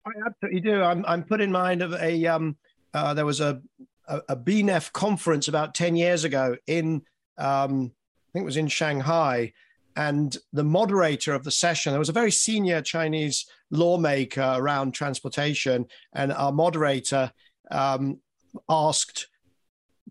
[0.06, 0.82] I absolutely do.
[0.82, 2.56] I'm, I'm put in mind of a, um,
[2.94, 3.60] uh, there was a,
[4.08, 7.02] a, a BNEF conference about 10 years ago in,
[7.38, 9.52] um, I think it was in Shanghai.
[9.94, 15.86] And the moderator of the session, there was a very senior Chinese lawmaker around transportation.
[16.14, 17.32] And our moderator
[17.70, 18.20] um,
[18.68, 19.26] asked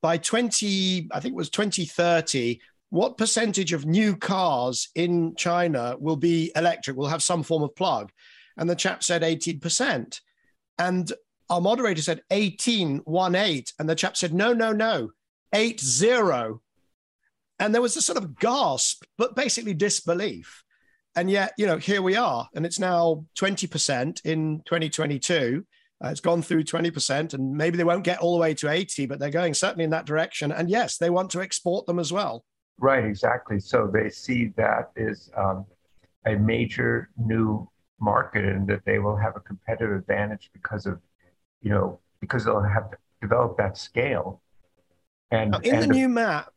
[0.01, 6.17] by 20, I think it was 2030, what percentage of new cars in China will
[6.17, 8.11] be electric, will have some form of plug?
[8.57, 10.19] And the chap said 18%.
[10.77, 11.13] And
[11.49, 13.73] our moderator said 18, 1 8.
[13.79, 15.11] And the chap said, no, no, no,
[15.53, 16.61] 8 0.
[17.59, 20.63] And there was a sort of gasp, but basically disbelief.
[21.15, 22.47] And yet, you know, here we are.
[22.55, 25.65] And it's now 20% in 2022.
[26.03, 29.05] Uh, it's gone through 20%, and maybe they won't get all the way to 80,
[29.05, 30.51] but they're going certainly in that direction.
[30.51, 32.43] And yes, they want to export them as well.
[32.79, 33.59] Right, exactly.
[33.59, 35.65] So they see that is um,
[36.25, 37.69] a major new
[37.99, 40.99] market and that they will have a competitive advantage because of,
[41.61, 42.89] you know, because they'll have
[43.21, 44.41] developed that scale.
[45.29, 46.49] And in and the new map,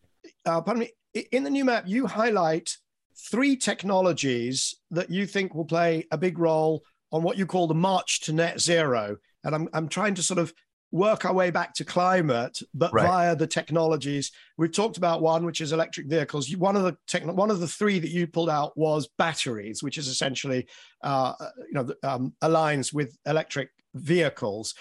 [0.46, 2.76] uh, pardon me, in the new map, you highlight
[3.16, 7.74] three technologies that you think will play a big role on what you call the
[7.74, 9.16] march to net zero.
[9.44, 10.52] And I'm, I'm trying to sort of
[10.94, 13.04] work our way back to climate, but right.
[13.04, 14.30] via the technologies.
[14.56, 16.54] We've talked about one, which is electric vehicles.
[16.56, 19.98] One of the techn- one of the three that you pulled out was batteries, which
[19.98, 20.68] is essentially,
[21.02, 24.74] uh, you know, um, aligns with electric vehicles.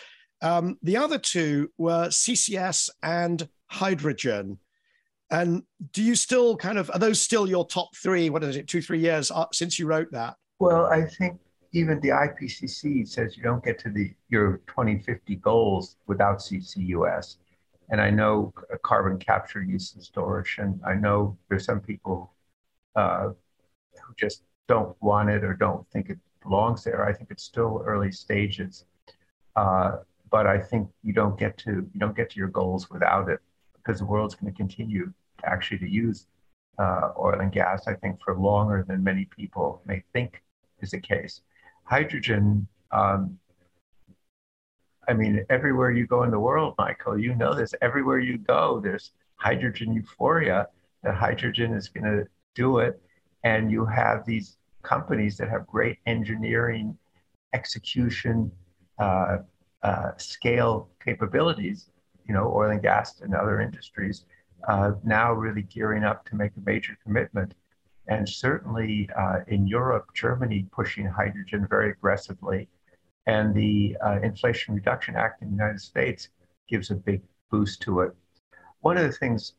[0.44, 4.60] Um, the other two were CCS and hydrogen.
[5.34, 8.30] And do you still kind of are those still your top three?
[8.30, 10.36] What is it, two, three years uh, since you wrote that?
[10.60, 11.40] Well, I think
[11.72, 17.38] even the IPCC says you don't get to the your 2050 goals without CCUS.
[17.90, 22.32] And I know carbon capture, use, and storage, and I know there's some people
[22.96, 27.06] uh, who just don't want it or don't think it belongs there.
[27.08, 28.86] I think it's still early stages,
[29.56, 29.98] uh,
[30.30, 33.40] but I think you don't get to you don't get to your goals without it
[33.78, 35.12] because the world's going to continue
[35.46, 36.28] actually to use
[36.80, 37.88] uh, oil and gas.
[37.88, 40.42] I think for longer than many people may think
[40.82, 41.42] is the case
[41.84, 43.38] hydrogen, um,
[45.08, 47.74] I mean, everywhere you go in the world, Michael, you know this.
[47.82, 50.68] Everywhere you go, there's hydrogen euphoria
[51.04, 52.26] that hydrogen is going to
[52.56, 53.02] do it.
[53.44, 56.98] And you have these companies that have great engineering,
[57.54, 58.52] execution,
[59.00, 59.38] uh,
[59.82, 61.90] uh, scale capabilities,
[62.26, 64.24] you know, oil and gas and other industries,
[64.68, 67.54] uh, now really gearing up to make a major commitment
[68.08, 72.68] and certainly uh, in Europe, Germany pushing hydrogen very aggressively.
[73.26, 76.30] And the uh, Inflation Reduction Act in the United States
[76.68, 78.14] gives a big boost to it.
[78.82, 79.54] One of the things,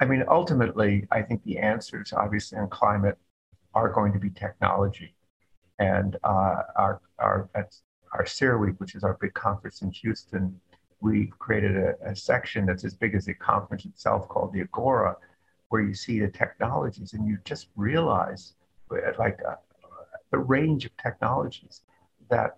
[0.00, 3.16] I mean, ultimately, I think the answers, obviously, on climate
[3.74, 5.14] are going to be technology.
[5.78, 7.76] And uh, our, our, at
[8.12, 10.60] our CERAWeek, which is our big conference in Houston,
[11.04, 15.14] we've created a, a section that's as big as the conference itself called the Agora,
[15.68, 18.54] where you see the technologies and you just realize
[19.18, 19.56] like uh,
[20.30, 21.82] the range of technologies
[22.30, 22.56] that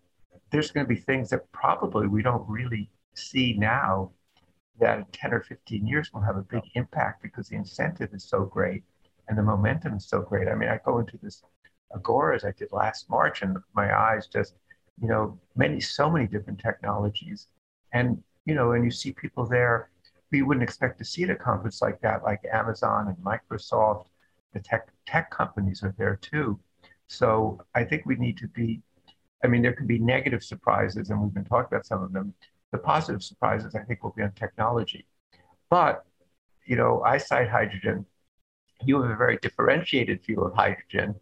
[0.50, 4.10] there's going to be things that probably we don't really see now
[4.78, 8.24] that in 10 or 15 years will have a big impact because the incentive is
[8.24, 8.82] so great
[9.28, 10.46] and the momentum is so great.
[10.46, 11.42] I mean, I go into this
[11.94, 14.54] Agora as I did last March and my eyes just,
[15.00, 17.48] you know, many, so many different technologies.
[17.92, 19.90] And, you know, and you see people there
[20.30, 24.06] we wouldn't expect to see at a conference like that, like Amazon and Microsoft,
[24.52, 26.58] the tech tech companies are there too.
[27.06, 28.80] So I think we need to be,
[29.44, 32.34] I mean, there can be negative surprises, and we've been talking about some of them.
[32.72, 35.06] The positive surprises, I think, will be on technology.
[35.70, 36.04] But,
[36.64, 38.04] you know, I cite hydrogen.
[38.84, 41.14] You have a very differentiated view of hydrogen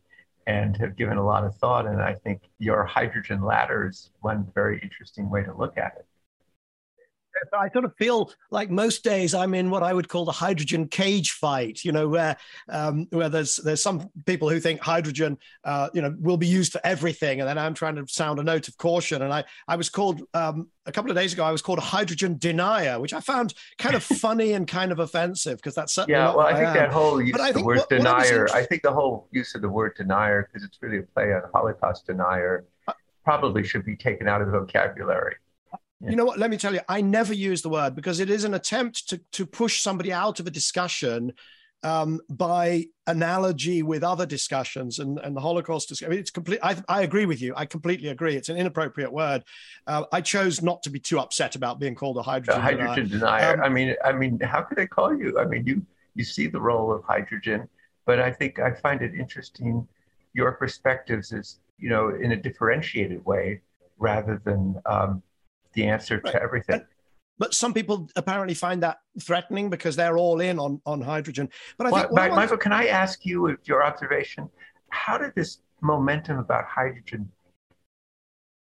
[0.46, 1.86] and have given a lot of thought.
[1.86, 6.06] And I think your hydrogen ladder is one very interesting way to look at it.
[7.52, 10.88] I sort of feel like most days I'm in what I would call the hydrogen
[10.88, 11.84] cage fight.
[11.84, 12.36] You know, where
[12.68, 16.72] um, where there's there's some people who think hydrogen, uh, you know, will be used
[16.72, 19.22] for everything, and then I'm trying to sound a note of caution.
[19.22, 21.44] And I I was called um, a couple of days ago.
[21.44, 24.98] I was called a hydrogen denier, which I found kind of funny and kind of
[24.98, 26.34] offensive because that's certainly yeah.
[26.34, 28.42] Well, I think I that whole use of the word what, denier.
[28.42, 31.32] What I think the whole use of the word denier because it's really a play
[31.32, 32.92] on Holocaust denier uh,
[33.24, 35.36] probably should be taken out of the vocabulary.
[36.04, 36.10] Yeah.
[36.10, 36.38] You know what?
[36.38, 39.20] Let me tell you, I never use the word because it is an attempt to,
[39.32, 41.32] to push somebody out of a discussion
[41.82, 46.02] um, by analogy with other discussions and, and the Holocaust.
[46.02, 46.60] I mean, it's complete.
[46.62, 47.52] I, I agree with you.
[47.56, 48.36] I completely agree.
[48.36, 49.44] It's an inappropriate word.
[49.86, 53.08] Uh, I chose not to be too upset about being called a hydrogen, a hydrogen
[53.08, 53.18] denier.
[53.18, 53.54] denier.
[53.54, 55.38] Um, I mean, I mean, how could they call you?
[55.38, 57.68] I mean, you you see the role of hydrogen,
[58.06, 59.86] but I think I find it interesting
[60.34, 63.60] your perspectives is, you know, in a differentiated way
[63.98, 65.22] rather than um,
[65.74, 66.32] the answer right.
[66.32, 66.84] to everything.
[67.38, 71.48] but some people apparently find that threatening because they're all in on, on hydrogen.
[71.76, 74.48] But I well, think Michael, can I ask you if your observation?
[74.90, 77.30] How did this momentum about hydrogen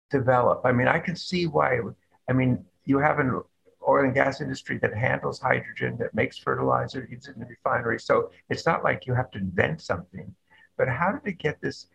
[0.10, 0.62] develop?
[0.64, 1.80] I mean, I can see why.
[1.80, 1.96] Would,
[2.30, 3.42] I mean, you have an
[3.88, 8.00] oil and gas industry that handles hydrogen, that makes fertilizer, uses it in the refinery.
[8.00, 10.34] So it's not like you have to invent something.
[10.78, 11.88] But how did it get this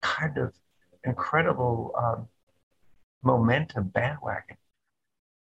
[0.00, 0.52] kind of
[1.04, 2.28] incredible um,
[3.22, 4.56] momentum bandwagon?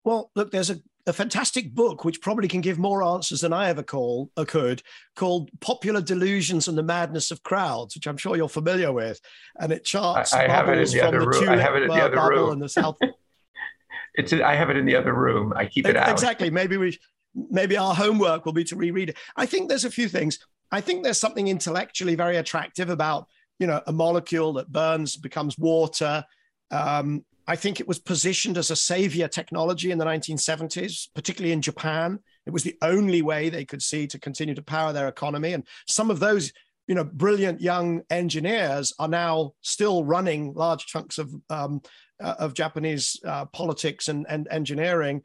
[0.03, 3.67] Well, look, there's a, a, fantastic book which probably can give more answers than I
[3.67, 4.81] ever call or uh, could,
[5.17, 9.19] called "Popular Delusions and the Madness of Crowds," which I'm sure you're familiar with,
[9.59, 12.15] and it charts I, I bubbles from the, the I have it in the other
[12.15, 12.49] bubble room.
[12.53, 12.97] and the South.
[14.15, 15.53] it's I have it in the other room.
[15.55, 16.09] I keep it out.
[16.09, 16.49] Exactly.
[16.49, 16.97] Maybe we,
[17.35, 19.17] maybe our homework will be to reread it.
[19.35, 20.39] I think there's a few things.
[20.71, 23.27] I think there's something intellectually very attractive about
[23.59, 26.23] you know a molecule that burns becomes water.
[26.71, 31.61] Um, I think it was positioned as a savior technology in the 1970s, particularly in
[31.61, 32.19] Japan.
[32.45, 35.53] It was the only way they could see to continue to power their economy.
[35.53, 36.51] And some of those,
[36.87, 41.81] you know, brilliant young engineers are now still running large chunks of um,
[42.21, 45.21] uh, of Japanese uh, politics and, and engineering.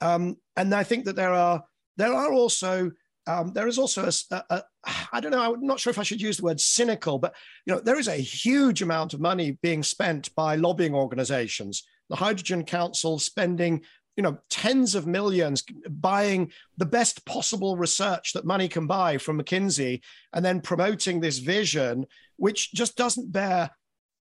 [0.00, 1.62] Um, and I think that there are
[1.96, 2.90] there are also
[3.26, 4.62] um, there is also a, a, a
[5.12, 7.34] I don't know I'm not sure if I should use the word cynical, but
[7.66, 11.86] you know there is a huge amount of money being spent by lobbying organizations.
[12.10, 13.82] The Hydrogen Council spending
[14.16, 19.40] you know tens of millions buying the best possible research that money can buy from
[19.40, 20.00] McKinsey
[20.32, 22.06] and then promoting this vision
[22.36, 23.70] which just doesn't bear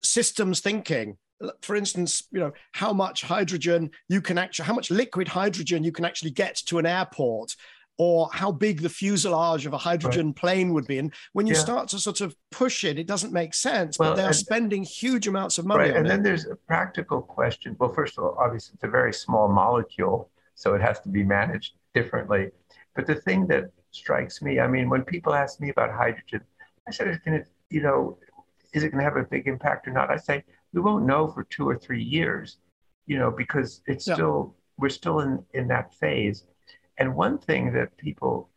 [0.02, 1.16] systems thinking
[1.62, 5.92] for instance, you know, how much hydrogen you can actually, how much liquid hydrogen you
[5.92, 7.54] can actually get to an airport,
[7.96, 10.36] or how big the fuselage of a hydrogen right.
[10.36, 10.98] plane would be.
[10.98, 11.60] And when you yeah.
[11.60, 15.28] start to sort of push it, it doesn't make sense, well, but they're spending huge
[15.28, 15.84] amounts of money.
[15.84, 15.96] Right.
[15.96, 16.08] and it.
[16.08, 17.76] then there's a practical question.
[17.78, 21.22] Well, first of all, obviously, it's a very small molecule, so it has to be
[21.22, 22.50] managed differently.
[22.96, 26.40] But the thing that strikes me, I mean, when people ask me about hydrogen,
[26.88, 28.18] I said, it's going to, you know,
[28.72, 30.10] is it going to have a big impact or not?
[30.10, 32.58] I say, we won't know for two or three years,
[33.06, 34.14] you know, because it's yeah.
[34.14, 36.44] still, we're still in, in that phase
[36.98, 38.50] and one thing that people,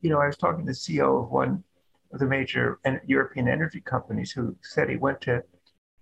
[0.00, 1.62] you know, I was talking to the CEO of one
[2.12, 5.42] of the major European energy companies who said he went to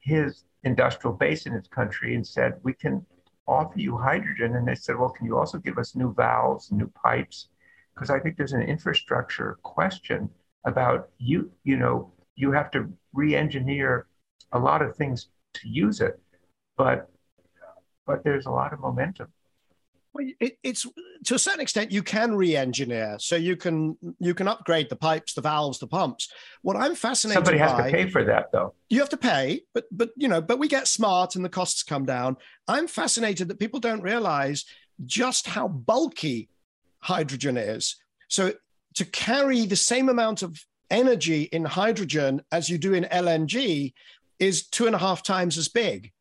[0.00, 3.04] his industrial base in his country and said, We can
[3.46, 4.56] offer you hydrogen.
[4.56, 7.48] And they said, Well, can you also give us new valves, new pipes?
[7.94, 10.30] Because I think there's an infrastructure question
[10.64, 14.06] about you, you know, you have to re engineer
[14.52, 16.20] a lot of things to use it.
[16.76, 17.10] But
[18.06, 19.28] but there's a lot of momentum.
[20.40, 20.86] It, it's
[21.24, 25.34] to a certain extent you can re-engineer, so you can you can upgrade the pipes,
[25.34, 26.28] the valves, the pumps.
[26.62, 28.74] What I'm fascinated somebody has by, to pay for that, though.
[28.88, 31.82] You have to pay, but but you know, but we get smart and the costs
[31.82, 32.36] come down.
[32.68, 34.64] I'm fascinated that people don't realize
[35.06, 36.48] just how bulky
[37.00, 37.96] hydrogen is.
[38.28, 38.52] So
[38.94, 43.92] to carry the same amount of energy in hydrogen as you do in LNG
[44.38, 46.12] is two and a half times as big.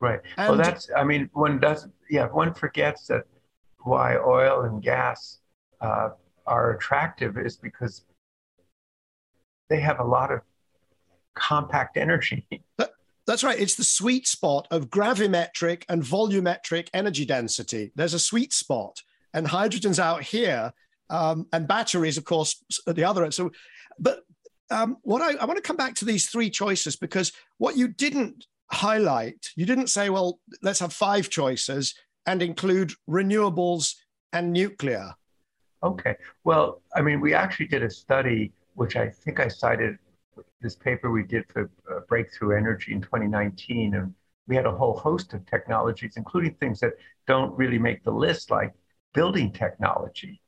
[0.00, 0.20] Right.
[0.36, 3.24] And well, that's, I mean, one does, yeah, one forgets that
[3.84, 5.38] why oil and gas
[5.80, 6.10] uh,
[6.46, 8.04] are attractive is because
[9.68, 10.40] they have a lot of
[11.34, 12.46] compact energy.
[13.26, 13.58] that's right.
[13.58, 17.92] It's the sweet spot of gravimetric and volumetric energy density.
[17.94, 20.72] There's a sweet spot, and hydrogen's out here,
[21.08, 23.32] um, and batteries, of course, at the other end.
[23.32, 23.52] So,
[23.98, 24.24] but
[24.70, 27.88] um, what I, I want to come back to these three choices because what you
[27.88, 29.48] didn't highlight.
[29.56, 31.94] You didn't say, well, let's have five choices
[32.26, 33.94] and include renewables
[34.32, 35.14] and nuclear.
[35.82, 36.14] Okay.
[36.44, 39.98] Well, I mean, we actually did a study, which I think I cited
[40.60, 43.94] this paper we did for uh, Breakthrough Energy in 2019.
[43.94, 44.14] And
[44.46, 46.92] we had a whole host of technologies, including things that
[47.26, 48.72] don't really make the list, like
[49.14, 50.40] building technology,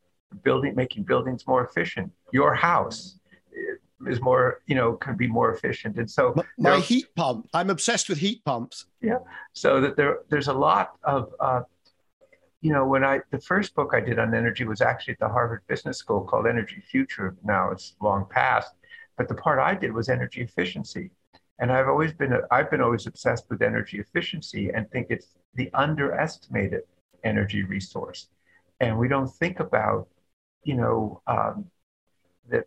[0.42, 3.18] building, making buildings more efficient, your house,
[4.06, 5.96] is more, you know, can be more efficient.
[5.98, 8.86] And so my, heat pump, I'm obsessed with heat pumps.
[9.00, 9.18] Yeah.
[9.52, 11.62] So that there, there's a lot of, uh,
[12.60, 15.28] you know, when I, the first book I did on energy was actually at the
[15.28, 17.36] Harvard Business School called Energy Future.
[17.44, 18.72] Now it's long past,
[19.16, 21.10] but the part I did was energy efficiency.
[21.58, 25.70] And I've always been, I've been always obsessed with energy efficiency and think it's the
[25.74, 26.82] underestimated
[27.24, 28.28] energy resource.
[28.80, 30.08] And we don't think about,
[30.64, 31.66] you know, um,
[32.48, 32.64] that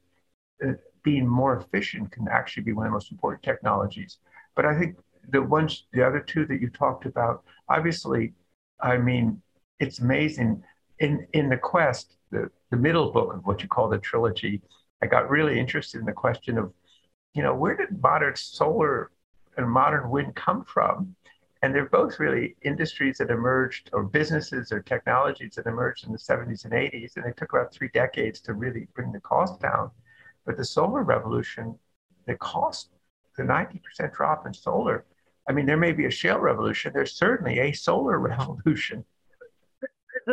[0.65, 0.73] uh,
[1.05, 4.17] being more efficient can actually be one of the most important technologies.
[4.55, 4.97] But I think
[5.29, 8.33] the ones, the other two that you talked about, obviously,
[8.81, 9.41] I mean,
[9.79, 10.63] it's amazing.
[10.99, 14.61] In in the quest, the, the middle book of what you call the trilogy,
[15.01, 16.73] I got really interested in the question of
[17.35, 19.11] you know, where did modern solar
[19.57, 21.15] and modern wind come from?
[21.61, 26.17] And they're both really industries that emerged, or businesses or technologies that emerged in the
[26.17, 27.17] 70s and 80s.
[27.17, 29.91] And it took about three decades to really bring the cost down.
[30.45, 31.77] But the solar revolution,
[32.27, 32.89] the cost,
[33.37, 35.05] the 90% drop in solar,
[35.47, 36.91] I mean, there may be a shale revolution.
[36.93, 39.05] There's certainly a solar revolution.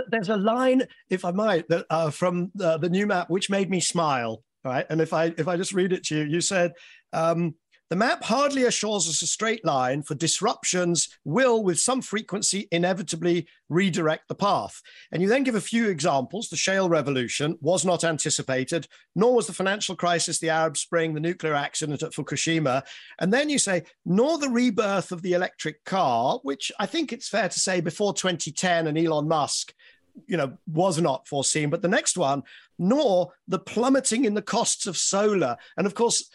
[0.09, 3.71] There's a line, if I might, that, uh, from the, the new map, which made
[3.71, 4.43] me smile.
[4.65, 6.75] Right, and if I if I just read it to you, you said
[7.13, 7.57] um,
[7.93, 13.47] the map hardly assures us a straight line, for disruptions will, with some frequency, inevitably
[13.69, 14.81] redirect the path.
[15.13, 16.49] And you then give a few examples.
[16.49, 21.21] The shale revolution was not anticipated, nor was the financial crisis, the Arab Spring, the
[21.21, 22.83] nuclear accident at Fukushima.
[23.21, 27.29] And then you say, nor the rebirth of the electric car, which I think it's
[27.29, 29.75] fair to say before 2010 and Elon Musk
[30.27, 32.43] you know was not foreseen but the next one
[32.79, 36.29] nor the plummeting in the costs of solar and of course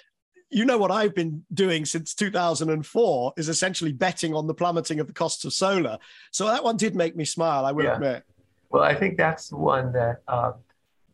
[0.50, 5.08] you know what I've been doing since 2004 is essentially betting on the plummeting of
[5.08, 5.98] the costs of solar.
[6.32, 7.96] So that one did make me smile, I will yeah.
[7.96, 8.24] admit.
[8.70, 10.54] Well, I think that's the one that, uh,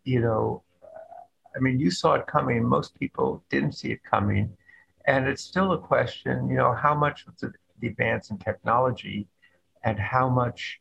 [0.03, 0.63] you know,
[1.55, 2.63] I mean, you saw it coming.
[2.63, 4.55] Most people didn't see it coming.
[5.05, 9.27] And it's still a question, you know, how much of the, the advance in technology
[9.83, 10.79] and how much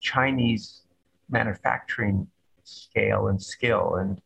[0.00, 0.82] Chinese
[1.28, 2.26] manufacturing
[2.64, 3.96] scale and skill.
[3.96, 4.20] And,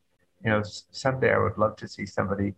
[0.45, 2.55] you know, someday I would love to see somebody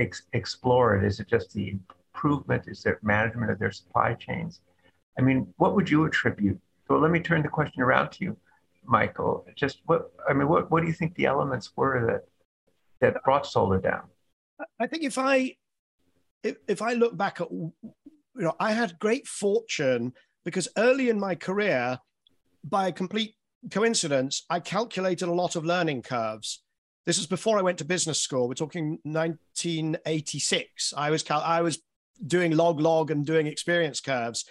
[0.00, 1.04] ex- explore it?
[1.04, 2.64] Is it just the improvement?
[2.66, 4.60] Is it management of their supply chains?
[5.18, 6.58] I mean, what would you attribute?
[6.88, 8.36] So let me turn the question around to you,
[8.84, 9.46] Michael.
[9.54, 12.24] Just what I mean, what, what do you think the elements were that
[13.00, 14.02] that brought solar down?
[14.78, 15.56] I think if I
[16.42, 17.72] if, if I look back at you
[18.34, 20.12] know, I had great fortune
[20.44, 21.98] because early in my career,
[22.64, 23.34] by a complete
[23.70, 26.62] coincidence, I calculated a lot of learning curves.
[27.06, 28.46] This was before I went to business school.
[28.48, 30.94] We're talking 1986.
[30.96, 31.82] I was cal- I was
[32.26, 34.44] doing log log and doing experience curves,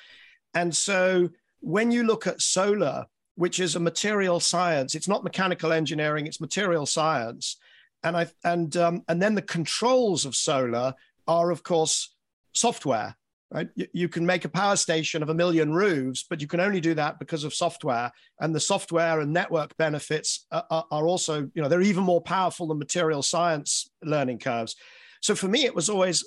[0.54, 1.30] and so
[1.60, 6.42] when you look at solar, which is a material science, it's not mechanical engineering; it's
[6.42, 7.58] material science,
[8.04, 10.96] and I and um, and then the controls of solar
[11.28, 12.16] are of course
[12.54, 13.16] software
[13.52, 13.68] right?
[13.94, 16.94] You, can make a power station of a million roofs, but you can only do
[16.94, 18.12] that because of software.
[18.40, 22.22] And the software and network benefits are, are, are, also, you know, they're even more
[22.22, 24.76] powerful than material science learning curves.
[25.22, 26.24] So for me, it was always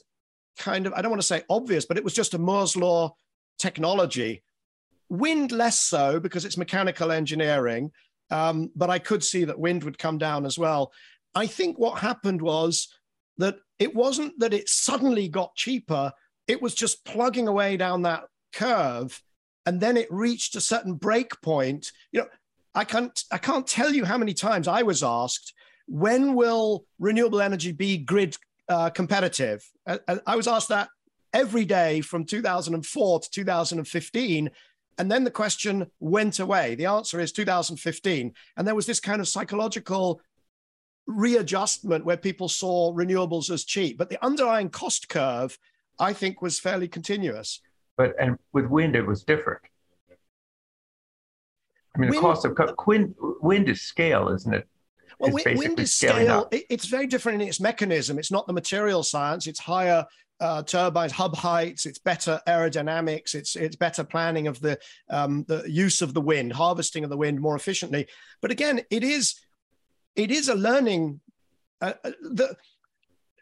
[0.58, 3.14] kind of, I don't want to say obvious, but it was just a Moore's law
[3.58, 4.42] technology.
[5.08, 7.92] Wind less so because it's mechanical engineering,
[8.30, 10.92] um, but I could see that wind would come down as well.
[11.34, 12.88] I think what happened was
[13.38, 16.12] that it wasn't that it suddenly got cheaper
[16.52, 19.20] it was just plugging away down that curve
[19.66, 21.90] and then it reached a certain break point.
[22.12, 22.26] You know
[22.74, 25.52] i can't i can't tell you how many times i was asked
[25.86, 28.34] when will renewable energy be grid
[28.68, 29.62] uh, competitive?
[29.86, 30.88] I, I was asked that
[31.32, 34.50] every day from 2004 to 2015
[34.98, 36.74] and then the question went away.
[36.74, 40.20] The answer is 2015 and there was this kind of psychological
[41.06, 45.58] readjustment where people saw renewables as cheap but the underlying cost curve
[46.02, 47.60] I think was fairly continuous.
[47.96, 49.62] But and with wind, it was different.
[51.94, 54.66] I mean, wind, the cost of wind, wind is scale, isn't it?
[55.18, 56.48] Well, it's wind is scale.
[56.50, 58.18] it's very different in its mechanism.
[58.18, 59.46] It's not the material science.
[59.46, 60.04] It's higher
[60.40, 61.86] uh, turbines, hub heights.
[61.86, 63.34] It's better aerodynamics.
[63.34, 67.16] It's it's better planning of the um, the use of the wind, harvesting of the
[67.16, 68.08] wind more efficiently.
[68.40, 69.36] But again, it is
[70.16, 71.20] it is a learning.
[71.80, 72.56] Uh, uh the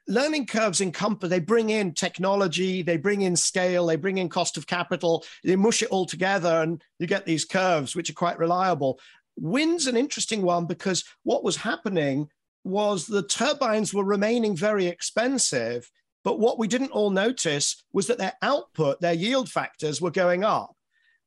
[0.08, 4.56] learning curves encompass, they bring in technology, they bring in scale, they bring in cost
[4.56, 8.38] of capital, they mush it all together and you get these curves, which are quite
[8.38, 8.98] reliable.
[9.36, 12.28] Wind's an interesting one because what was happening
[12.64, 15.90] was the turbines were remaining very expensive.
[16.22, 20.44] But what we didn't all notice was that their output, their yield factors were going
[20.44, 20.76] up.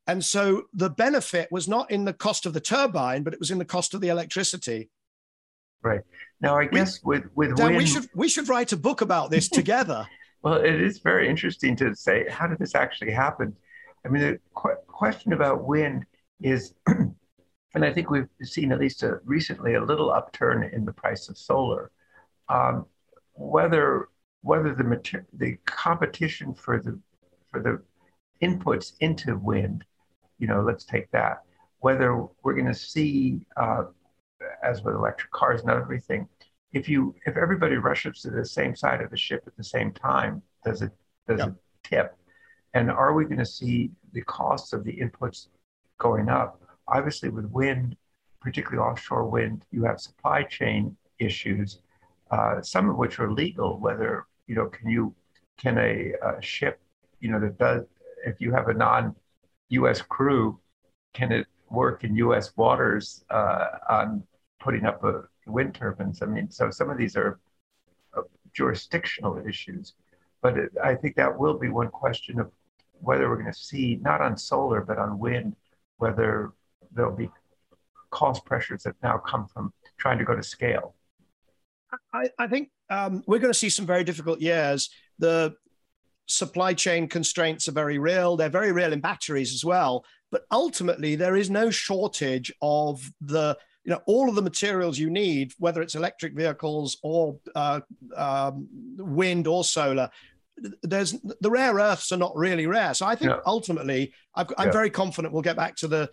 [0.06, 3.52] And so the benefit was not in the cost of the turbine, but it was
[3.52, 4.92] in the cost of the electricity.
[5.82, 6.02] Right.
[6.44, 9.00] Now, I guess we, with with Dan, wind, we should we should write a book
[9.00, 10.06] about this together.
[10.44, 13.56] well, it is very interesting to say how did this actually happen.
[14.06, 16.06] I mean, the qu- question about wind
[16.42, 20.92] is, and I think we've seen at least a, recently a little upturn in the
[20.92, 21.92] price of solar.
[22.50, 22.88] Um,
[23.36, 24.10] whether
[24.42, 27.00] whether the mater- the competition for the
[27.52, 27.82] for the
[28.46, 29.86] inputs into wind,
[30.40, 31.44] you know, let's take that.
[31.80, 33.86] Whether we're going to see uh,
[34.64, 36.28] as with electric cars and everything,
[36.74, 39.92] if you if everybody rushes to the same side of the ship at the same
[39.94, 40.92] time, does it
[41.28, 41.50] does yep.
[41.50, 42.18] it tip?
[42.74, 45.48] And are we going to see the costs of the inputs
[46.00, 46.62] going up?
[46.88, 47.96] Obviously, with wind,
[48.42, 51.80] particularly offshore wind, you have supply chain issues,
[52.32, 55.14] uh, some of which are legal, whether you know, can you
[55.58, 56.80] can a, a ship,
[57.20, 57.84] you know, that does
[58.26, 60.02] if you have a non-U.S.
[60.02, 60.60] crew,
[61.14, 62.56] can it work in U.S.
[62.56, 64.24] waters uh, on
[64.60, 66.22] putting up a wind turbines?
[66.22, 67.40] I mean, so some of these are
[68.18, 68.22] uh,
[68.54, 69.94] jurisdictional issues,
[70.42, 72.52] but it, I think that will be one question of
[73.02, 75.56] whether we're going to see not on solar but on wind,
[75.98, 76.52] whether
[76.92, 77.30] there'll be
[78.12, 80.96] cost pressures that now come from trying to go to scale.
[82.14, 84.90] I, I think um, we're going to see some very difficult years.
[85.20, 85.56] The
[86.28, 88.38] supply chain constraints are very real.
[88.38, 90.06] They're very real in batteries as well.
[90.32, 95.10] But ultimately, there is no shortage of the you know all of the materials you
[95.10, 97.82] need, whether it's electric vehicles or uh,
[98.16, 98.68] um,
[98.98, 100.10] wind or solar.
[100.84, 102.94] There's the rare earths are not really rare.
[102.94, 104.72] So I think ultimately, i am yeah.
[104.72, 106.10] very confident we'll get back to the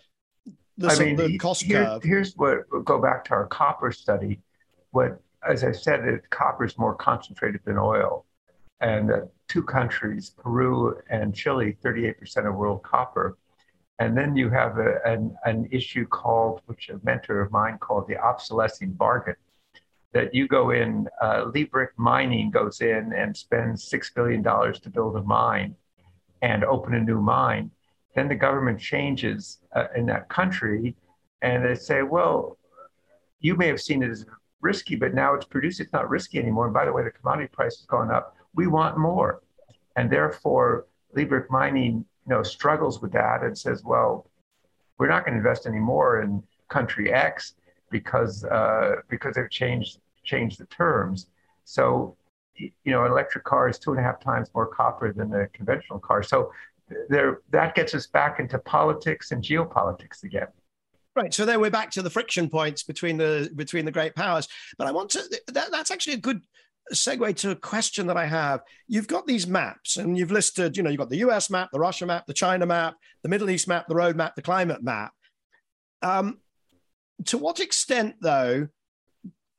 [0.79, 2.03] the, I mean, the cost here, curve.
[2.03, 4.41] Here's what we'll go back to our copper study.
[4.93, 8.25] What, as I said, it, copper is more concentrated than oil
[8.81, 13.37] and uh, two countries, Peru and Chile, 38% of world copper.
[14.01, 18.09] And then you have a, an, an issue called, which a mentor of mine called
[18.09, 19.37] the obsolescing bargain,
[20.13, 21.51] that you go in, uh,
[21.97, 25.77] Mining goes in and spends $6 billion to build a mine
[26.43, 27.71] and open a new mine.
[28.17, 30.97] Then the government changes uh, in that country
[31.43, 32.59] and they say, well,
[33.39, 34.27] you may have seen it as
[34.61, 36.65] risky, but now it's produced, it's not risky anymore.
[36.65, 39.43] And by the way, the commodity price has gone up we want more.
[39.97, 40.87] And therefore,
[41.17, 44.31] Liebreich Mining you know, struggles with that and says, well,
[44.99, 47.55] we're not going to invest anymore in country X
[47.91, 51.27] because, uh, because they've changed, changed the terms.
[51.65, 52.17] So,
[52.57, 55.49] you know, an electric car is two and a half times more copper than a
[55.49, 56.23] conventional car.
[56.23, 56.53] So
[57.09, 60.49] there, that gets us back into politics and geopolitics again.
[61.17, 61.35] Right.
[61.35, 64.47] So then we're back to the friction points between the between the great powers.
[64.79, 66.41] But I want to that, that's actually a good
[66.95, 68.61] segue to a question that I have.
[68.89, 71.79] You've got these maps and you've listed, you know, you've got the US map, the
[71.79, 75.13] Russia map, the China map, the Middle East map, the road map, the climate map.
[76.03, 76.39] Um,
[77.27, 78.69] to what extent, though,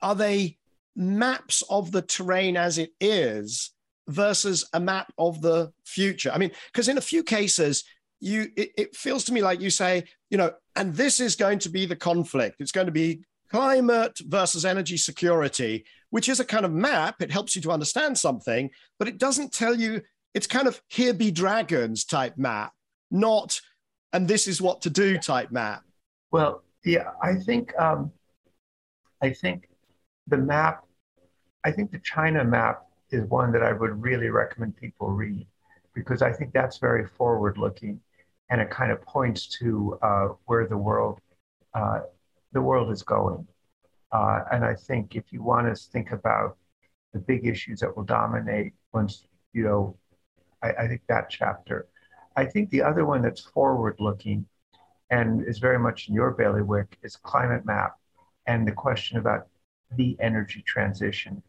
[0.02, 0.58] are they
[0.96, 3.72] maps of the terrain as it is
[4.08, 6.32] versus a map of the future?
[6.34, 7.84] I mean, because in a few cases,
[8.20, 11.60] you it, it feels to me like you say, you know, and this is going
[11.60, 12.58] to be the conflict.
[12.60, 17.22] It's going to be climate versus energy security, which is a kind of map.
[17.22, 20.02] It helps you to understand something, but it doesn't tell you,
[20.34, 22.72] it's kind of here be dragons type map,
[23.10, 23.60] not
[24.14, 25.84] and this is what to do type map.
[26.32, 28.12] Well, yeah, I think um,
[29.22, 29.68] I think
[30.28, 30.86] the map,
[31.66, 35.46] I think the China map is one that I would really recommend people read
[35.94, 38.00] because I think that's very forward looking
[38.50, 41.20] and it kind of points to uh, where the world
[41.74, 42.02] uh,
[42.54, 43.48] the world is going.
[44.12, 46.58] Uh, and I think if you want to think about
[47.14, 49.98] the big issues that will dominate once, you know,
[50.62, 51.88] I, I think that chapter.
[52.36, 54.46] I think the other one that's forward looking
[55.10, 57.96] and is very much in your bailiwick is climate map
[58.48, 59.48] and the question about
[59.98, 61.44] the energy transition.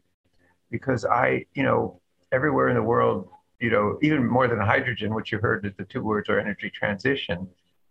[0.69, 2.01] Because I, you know,
[2.31, 3.29] everywhere in the world,
[3.59, 6.69] you know, even more than hydrogen, which you heard that the two words are energy
[6.69, 7.47] transition.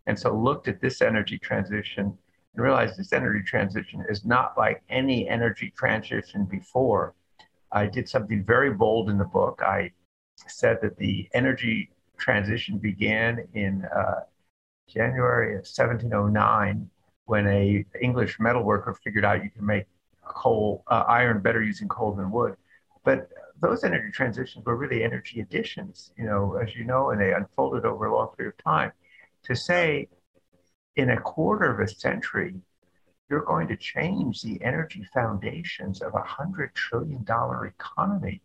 [0.07, 2.19] And so looked at this energy transition
[2.55, 7.15] and realize this energy transition is not like any energy transition before.
[7.73, 9.61] I did something very bold in the book.
[9.65, 9.93] I
[10.37, 14.21] said that the energy transition began in uh,
[14.89, 16.91] January of 1709
[17.25, 19.87] when a English metalworker figured out you can make
[20.25, 22.57] coal, uh, iron better using coal than wood.
[23.05, 23.29] But
[23.61, 27.85] those energy transitions were really energy additions, you know, as you know, and they unfolded
[27.85, 28.93] over a long period of time.
[29.45, 30.09] To say
[30.97, 32.55] in a quarter of a century,
[33.29, 38.43] you're going to change the energy foundations of a hundred trillion dollar economy.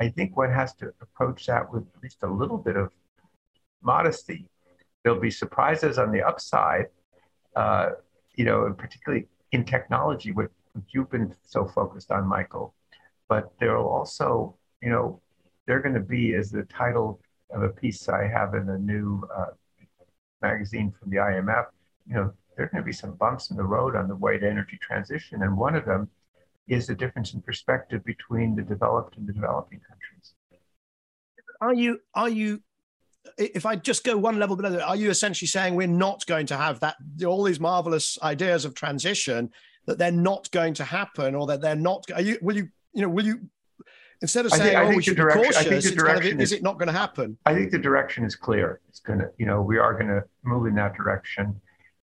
[0.00, 2.90] I think one has to approach that with at least a little bit of
[3.82, 4.48] modesty.
[5.04, 6.86] There'll be surprises on the upside,
[7.54, 7.90] uh,
[8.34, 10.50] you know, and particularly in technology, which
[10.88, 12.74] you've been so focused on, Michael.
[13.28, 15.20] But there'll also, you know,
[15.66, 19.22] they're going to be, as the title of a piece I have in the new
[19.34, 19.52] uh,
[20.42, 21.66] magazine from the IMF,
[22.06, 24.38] you know, there are going to be some bumps in the road on the way
[24.38, 25.42] to energy transition.
[25.42, 26.08] And one of them
[26.68, 30.34] is the difference in perspective between the developed and the developing countries.
[31.60, 32.62] Are you, are you,
[33.36, 36.56] if I just go one level below, are you essentially saying we're not going to
[36.56, 39.50] have that, all these marvelous ideas of transition,
[39.86, 43.02] that they're not going to happen or that they're not, are you, will you, you
[43.02, 43.40] know, will you
[44.22, 46.40] Instead of saying, think, "Oh, we should be cautious," I think the direction kind of,
[46.40, 47.38] is, is it not going to happen?
[47.46, 48.80] I think the direction is clear.
[48.88, 51.60] It's going to, you know, we are going to move in that direction,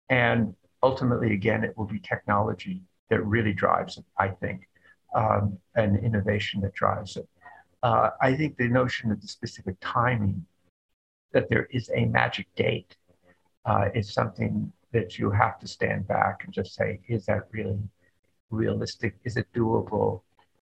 [0.10, 4.06] and ultimately, again, it will be technology that really drives it.
[4.18, 4.68] I think,
[5.14, 7.28] um, and innovation that drives it.
[7.84, 10.44] uh, I think the notion of the specific timing,
[11.34, 12.96] that there is a magic date,
[13.66, 17.78] uh, is something that you have to stand back and just say, is that really
[18.50, 19.16] realistic?
[19.24, 20.22] Is it doable?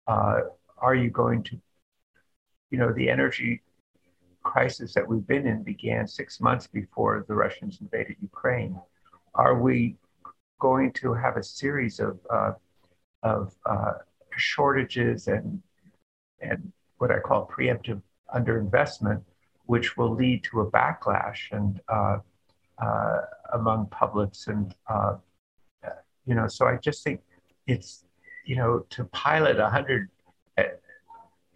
[0.07, 0.41] Uh,
[0.81, 1.61] are you going to,
[2.71, 3.63] you know, the energy
[4.43, 8.79] crisis that we've been in began six months before the Russians invaded Ukraine.
[9.35, 9.97] Are we
[10.59, 12.53] going to have a series of uh,
[13.23, 13.93] of uh,
[14.37, 15.63] shortages and
[16.41, 18.01] and what I call preemptive
[18.35, 19.23] underinvestment,
[19.67, 22.19] which will lead to a backlash and uh,
[22.79, 23.21] uh
[23.53, 25.17] among publics and uh,
[26.27, 26.49] you know.
[26.49, 27.21] So I just think
[27.67, 28.05] it's
[28.45, 30.09] you know to pilot a hundred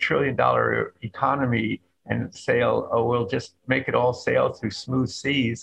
[0.06, 0.70] trillion dollar
[1.10, 1.68] economy
[2.10, 5.58] and sail, oh, we'll just make it all sail through smooth seas,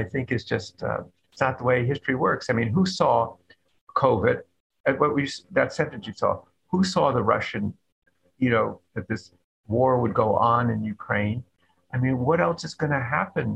[0.00, 2.44] I think is just, uh, it's not the way history works.
[2.50, 3.14] I mean, who saw
[4.04, 4.38] COVID?
[5.02, 5.24] What we,
[5.58, 6.32] that sentence you saw,
[6.72, 7.64] who saw the Russian,
[8.44, 9.22] you know, that this
[9.66, 11.40] war would go on in Ukraine?
[11.94, 13.48] I mean, what else is going to happen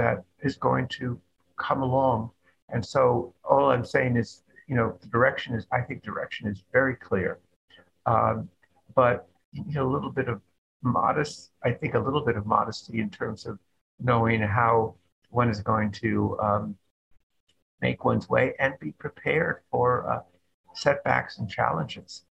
[0.00, 1.20] that is going to
[1.66, 2.30] come along?
[2.72, 4.30] And so all I'm saying is,
[4.68, 7.32] you know, the direction is, I think direction is very clear.
[8.06, 8.48] Um,
[9.00, 9.16] but,
[9.52, 10.40] you know, a little bit of
[10.82, 13.58] modest, I think a little bit of modesty in terms of
[13.98, 14.94] knowing how
[15.30, 16.76] one is going to um,
[17.80, 20.20] make one's way and be prepared for uh,
[20.74, 22.24] setbacks and challenges.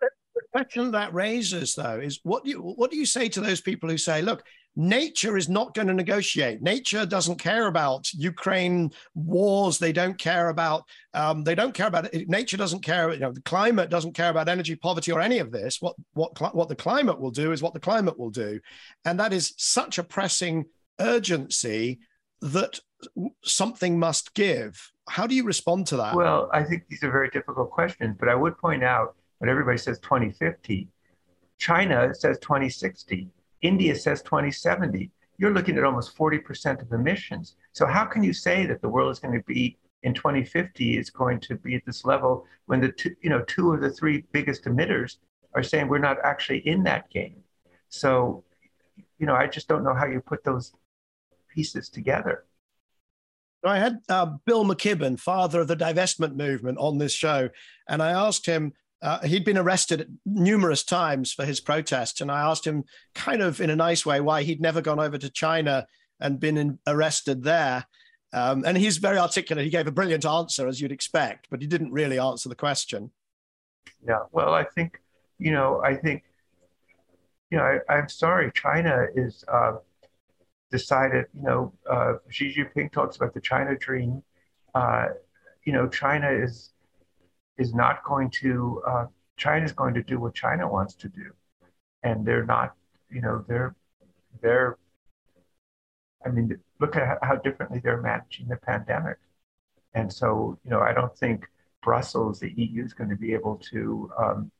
[0.00, 3.60] The question that raises, though, is what do you what do you say to those
[3.60, 4.44] people who say, "Look,
[4.78, 6.62] nature is not going to negotiate.
[6.62, 9.78] Nature doesn't care about Ukraine wars.
[9.78, 10.84] They don't care about.
[11.12, 12.28] Um, they don't care about it.
[12.28, 13.12] Nature doesn't care.
[13.12, 15.82] You know, the climate doesn't care about energy poverty or any of this.
[15.82, 18.60] What what what the climate will do is what the climate will do,
[19.04, 20.66] and that is such a pressing
[21.00, 21.98] urgency
[22.40, 22.78] that
[23.42, 24.92] something must give.
[25.08, 26.14] How do you respond to that?
[26.14, 29.78] Well, I think these are very difficult questions, but I would point out when everybody
[29.78, 30.88] says 2050,
[31.58, 33.28] China says 2060
[33.62, 35.10] India says 2070.
[35.38, 37.56] You're looking at almost 40% of emissions.
[37.72, 41.10] So how can you say that the world is going to be in 2050 is
[41.10, 44.24] going to be at this level when the two, you know two of the three
[44.32, 45.16] biggest emitters
[45.54, 47.42] are saying we're not actually in that game.
[47.88, 48.44] So,
[49.18, 50.72] you know, I just don't know how you put those
[51.52, 52.44] pieces together.
[53.64, 57.48] I had uh, Bill McKibben, father of the divestment movement, on this show,
[57.88, 62.40] and I asked him uh, he'd been arrested numerous times for his protests, and I
[62.40, 62.84] asked him,
[63.14, 65.86] kind of in a nice way, why he'd never gone over to China
[66.20, 67.86] and been in, arrested there.
[68.32, 69.64] Um, and he's very articulate.
[69.64, 73.10] He gave a brilliant answer, as you'd expect, but he didn't really answer the question.
[74.06, 75.00] Yeah, well, I think,
[75.38, 76.24] you know, I think,
[77.50, 79.76] you know, I, am sorry, China is uh,
[80.70, 81.26] decided.
[81.34, 84.22] You know, uh, Xi Jinping talks about the China dream.
[84.74, 85.06] Uh,
[85.64, 86.72] you know, China is
[87.58, 89.06] is not going to uh,
[89.36, 91.32] China is going to do what China wants to do,
[92.02, 92.74] and they're not.
[93.10, 93.74] You know, they're
[94.40, 94.78] they're.
[96.24, 99.18] I mean, look at how differently they're managing the pandemic,
[99.94, 101.46] and so you know, I don't think
[101.82, 104.50] Brussels, the EU, is going to be able to um,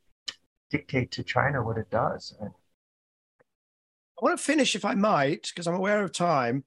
[0.70, 2.34] dictate to China what it does.
[2.40, 6.64] I want to finish, if I might, because I'm aware of time.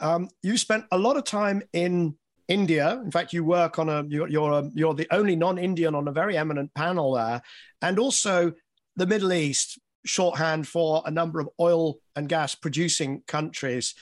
[0.00, 2.16] Um, you spent a lot of time in
[2.50, 3.00] India.
[3.02, 6.12] In fact, you work on a you're you're, a, you're the only non-Indian on a
[6.12, 7.40] very eminent panel there,
[7.80, 8.52] and also
[8.96, 13.94] the Middle East, shorthand for a number of oil and gas producing countries.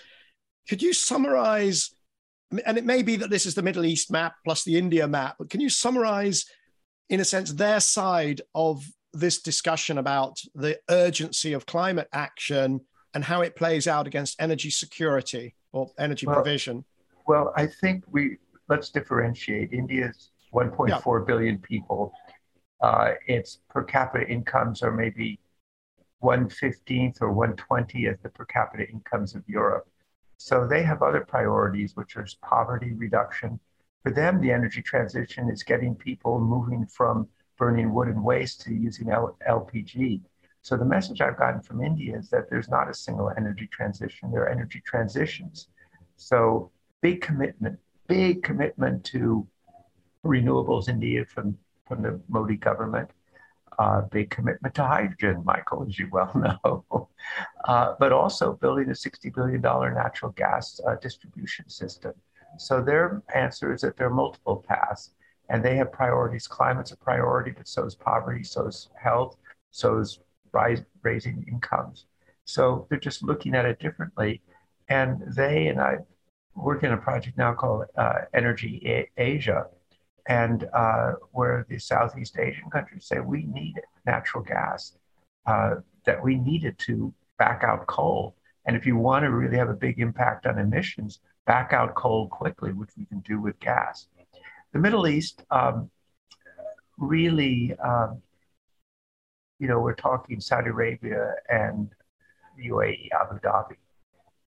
[0.69, 1.91] Could you summarize?
[2.65, 5.37] And it may be that this is the Middle East map plus the India map,
[5.39, 6.47] but can you summarize,
[7.11, 8.83] in a sense, their side of
[9.13, 12.81] this discussion about the urgency of climate action
[13.13, 16.87] and how it plays out against energy security or energy well, provision?
[17.29, 19.75] Well, I think we let's differentiate.
[19.75, 21.25] India's 1.4 yeah.
[21.27, 22.13] billion people.
[22.81, 25.39] Uh, its per capita incomes are maybe
[26.23, 29.87] 115th or 120th the per capita incomes of Europe.
[30.39, 33.61] So they have other priorities, which are poverty reduction.
[34.03, 38.73] For them, the energy transition is getting people moving from burning wood and waste to
[38.73, 40.23] using L- LPG.
[40.63, 44.31] So the message I've gotten from India is that there's not a single energy transition,
[44.31, 45.69] there are energy transitions.
[46.17, 46.71] So
[47.01, 49.47] big commitment, big commitment to
[50.25, 53.11] renewables in India from, from the Modi government.
[53.79, 56.33] Uh, big commitment to hydrogen, Michael, as you well
[56.93, 57.09] know,
[57.67, 62.13] uh, but also building a $60 billion natural gas uh, distribution system.
[62.57, 65.13] So their answer is that there are multiple paths
[65.49, 66.49] and they have priorities.
[66.49, 69.37] Climate's a priority, but so is poverty, so is health,
[69.71, 70.19] so is
[70.53, 72.07] rise, raising incomes.
[72.47, 74.43] So they're just looking at it differently.
[74.89, 75.99] And they, and I
[76.59, 79.67] working on a project now called uh, Energy a- Asia,
[80.29, 84.97] and uh, where the Southeast Asian countries say we need natural gas.
[85.47, 88.35] uh, that we needed to back out coal.
[88.67, 92.29] And if you want to really have a big impact on emissions, back out coal
[92.29, 94.07] quickly, which we can do with gas.
[94.73, 95.91] The Middle East um,
[96.99, 98.23] really, um,
[99.59, 101.91] you know, we're talking Saudi Arabia and
[102.63, 103.77] UAE, Abu Dhabi.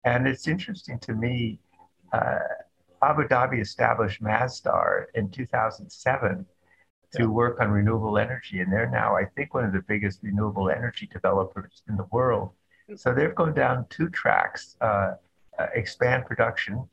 [0.03, 1.59] And it's interesting to me,
[2.15, 2.39] uh,
[3.01, 6.45] Abu Dhabi established Masdar in 2007
[7.15, 8.59] to work on renewable energy.
[8.59, 12.51] And they're now, I think, one of the biggest renewable energy developers in the world.
[12.95, 15.13] So they've gone down two tracks uh,
[15.57, 16.87] uh, expand production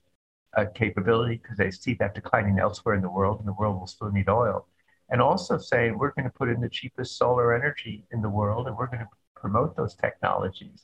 [0.56, 3.86] uh, capability because they see that declining elsewhere in the world, and the world will
[3.86, 4.66] still need oil.
[5.10, 8.66] And also saying we're going to put in the cheapest solar energy in the world,
[8.66, 10.82] and we're going to promote those technologies.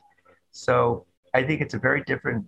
[0.50, 2.44] So I think it's a very different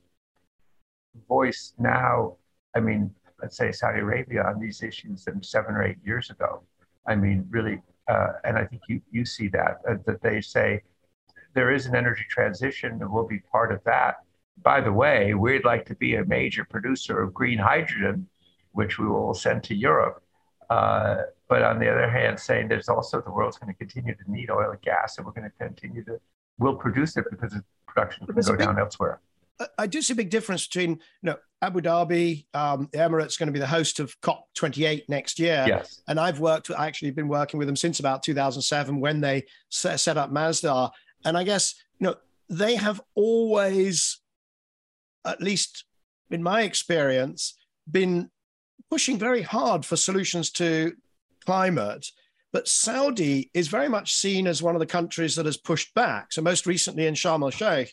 [1.29, 2.37] voice now.
[2.75, 6.63] I mean, let's say Saudi Arabia on these issues than seven or eight years ago.
[7.07, 10.83] I mean, really, uh, and I think you you see that uh, that they say
[11.55, 14.17] there is an energy transition, and we'll be part of that.
[14.63, 18.29] By the way, we'd like to be a major producer of green hydrogen,
[18.73, 20.23] which we will send to Europe.
[20.69, 24.31] Uh, but on the other hand, saying there's also the world's going to continue to
[24.31, 26.21] need oil and gas, and we're going to continue to
[26.59, 27.55] we'll produce it because
[27.89, 29.21] production can go big, down elsewhere.
[29.79, 33.49] I do see a big difference between, you know, Abu Dhabi, um, the Emirates going
[33.49, 35.65] to be the host of COP28 next year.
[35.69, 36.03] Yes.
[36.09, 40.17] And I've worked, I actually been working with them since about 2007 when they set
[40.17, 40.91] up Masdar.
[41.25, 42.15] And I guess, you know,
[42.49, 44.21] they have always,
[45.27, 45.85] at least
[46.31, 47.59] in my experience,
[47.91, 48.31] been
[48.91, 50.95] pushing very hard for solutions to
[51.45, 52.07] climate.
[52.53, 56.33] But Saudi is very much seen as one of the countries that has pushed back.
[56.33, 57.93] So, most recently in Sharm el Sheikh,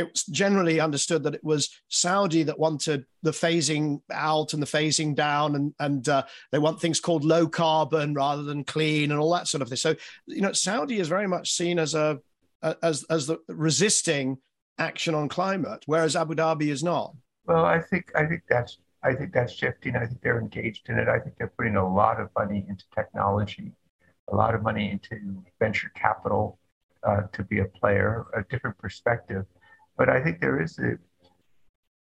[0.00, 5.14] it's generally understood that it was Saudi that wanted the phasing out and the phasing
[5.14, 9.32] down, and and uh, they want things called low carbon rather than clean and all
[9.34, 9.76] that sort of thing.
[9.76, 9.94] So
[10.26, 12.20] you know, Saudi is very much seen as a
[12.82, 14.38] as as the resisting
[14.78, 17.14] action on climate, whereas Abu Dhabi is not.
[17.46, 19.96] Well, I think I think that's I think that's shifting.
[19.96, 21.08] I think they're engaged in it.
[21.08, 23.72] I think they're putting a lot of money into technology,
[24.28, 26.58] a lot of money into venture capital
[27.02, 29.46] uh, to be a player, a different perspective.
[30.00, 30.96] But I think there is a,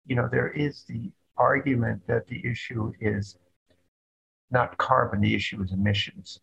[0.06, 3.38] you know, there is the argument that the issue is
[4.50, 6.40] not carbon, the issue is emissions.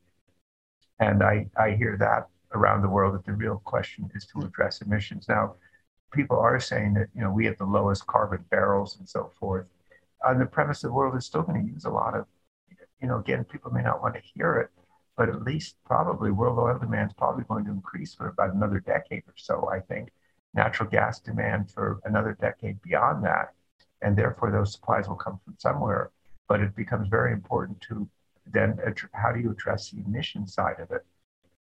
[1.01, 4.83] And I, I hear that around the world that the real question is to address
[4.83, 5.27] emissions.
[5.27, 5.55] Now,
[6.13, 9.65] people are saying that, you know, we have the lowest carbon barrels and so forth.
[10.27, 12.27] On the premise the world is still going to use a lot of,
[13.01, 14.69] you know, again, people may not want to hear it,
[15.17, 18.81] but at least probably world oil demand is probably going to increase for about another
[18.81, 20.11] decade or so, I think
[20.59, 23.47] natural gas demand for another decade beyond that.
[24.03, 26.11] And therefore, those supplies will come from somewhere.
[26.49, 28.09] But it becomes very important to
[28.51, 28.79] then
[29.13, 31.05] how do you address the emission side of it?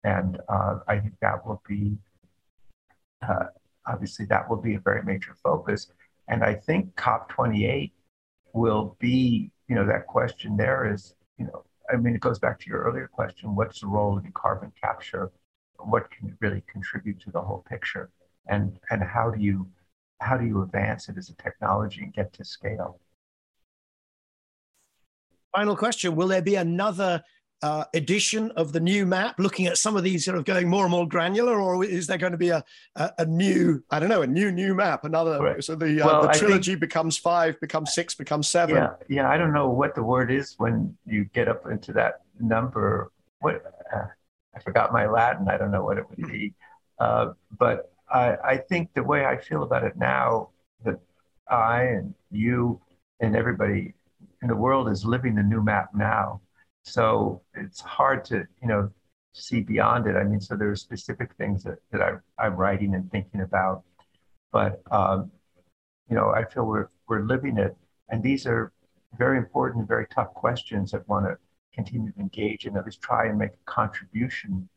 [0.03, 1.97] And uh, I think that will be,
[3.27, 3.45] uh,
[3.87, 5.87] obviously, that will be a very major focus.
[6.27, 7.91] And I think COP28
[8.53, 12.59] will be, you know, that question there is, you know, I mean, it goes back
[12.59, 15.31] to your earlier question what's the role of carbon capture?
[15.79, 18.09] What can really contribute to the whole picture?
[18.47, 19.67] And and how do you
[20.21, 22.99] how do you advance it as a technology and get to scale?
[25.55, 26.15] Final question.
[26.15, 27.23] Will there be another
[27.61, 30.83] uh, edition of the new map looking at some of these sort of going more
[30.83, 32.63] and more granular or is there going to be a,
[32.95, 35.63] a, a new i don't know a new new map another right.
[35.63, 38.75] so the, uh, well, the trilogy think, becomes five becomes six becomes seven?
[38.75, 42.21] Yeah yeah i don't know what the word is when you get up into that
[42.39, 43.11] number.
[43.39, 44.03] What uh,
[44.55, 46.53] i forgot my latin i don't know what it would be.
[46.99, 50.49] Uh, but I, I think the way I feel about it now,
[50.85, 50.99] that
[51.49, 52.79] I and you
[53.19, 53.93] and everybody
[54.41, 56.41] in the world is living the new map now.
[56.83, 58.91] So it's hard to, you know,
[59.33, 60.15] see beyond it.
[60.15, 62.11] I mean, so there are specific things that, that I,
[62.43, 63.83] I'm writing and thinking about.
[64.51, 65.31] But, um,
[66.09, 67.75] you know, I feel we're, we're living it.
[68.09, 68.71] And these are
[69.17, 71.37] very important, very tough questions that want to
[71.73, 74.69] continue to engage and at least try and make a contribution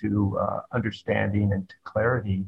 [0.00, 2.44] to uh, understanding and to clarity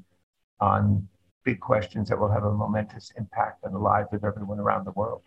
[0.60, 1.08] on
[1.44, 4.92] big questions that will have a momentous impact on the lives of everyone around the
[4.92, 5.22] world.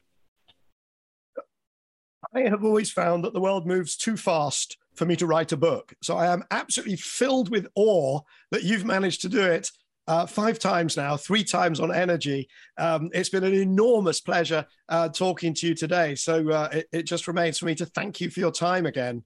[2.36, 5.58] I have always found that the world moves too fast for me to write a
[5.58, 5.94] book.
[6.04, 8.20] So I am absolutely filled with awe
[8.52, 9.72] that you've managed to do it
[10.08, 12.50] uh, five times now, three times on energy.
[12.78, 16.16] Um, it's been an enormous pleasure uh, talking to you today.
[16.16, 19.24] So uh, it, it, just remains for me to thank you for your time again.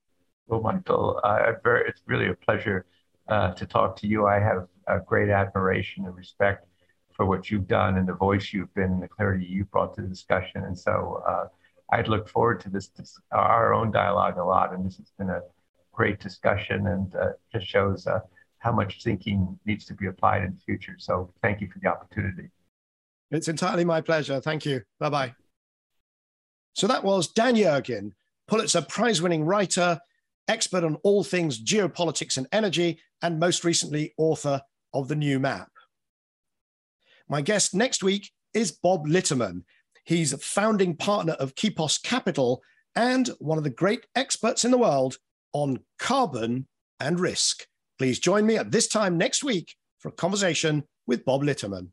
[0.47, 1.22] Well, Michael,
[1.64, 2.86] very, it's really a pleasure
[3.30, 4.28] uh, to talk to you.
[4.28, 6.67] I have a great admiration and respect
[7.13, 10.01] for what you've done and the voice you've been and the clarity you've brought to
[10.01, 10.63] the discussion.
[10.63, 11.45] And so uh,
[11.91, 14.73] I'd look forward to this, this, our own dialogue a lot.
[14.73, 15.41] And this has been a
[15.91, 18.19] great discussion and uh, just shows uh,
[18.57, 20.95] how much thinking needs to be applied in the future.
[20.97, 22.49] So thank you for the opportunity.
[23.29, 24.39] It's entirely my pleasure.
[24.39, 24.81] Thank you.
[24.99, 25.36] Bye bye.
[26.73, 28.11] So that was Dan Yergin,
[28.47, 29.99] Pulitzer Prize winning writer,
[30.47, 34.61] expert on all things geopolitics and energy, and most recently, author
[34.93, 35.69] of The New Map.
[37.27, 39.63] My guest next week is Bob Litterman.
[40.05, 42.61] He's a founding partner of Kepos Capital
[42.95, 45.17] and one of the great experts in the world
[45.53, 46.67] on carbon
[46.99, 47.65] and risk.
[47.97, 51.89] Please join me at this time next week for a conversation with Bob Litterman.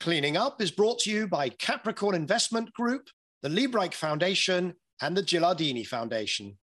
[0.00, 3.08] Cleaning Up is brought to you by Capricorn Investment Group,
[3.42, 6.58] the Liebreich Foundation, and the Gilardini Foundation.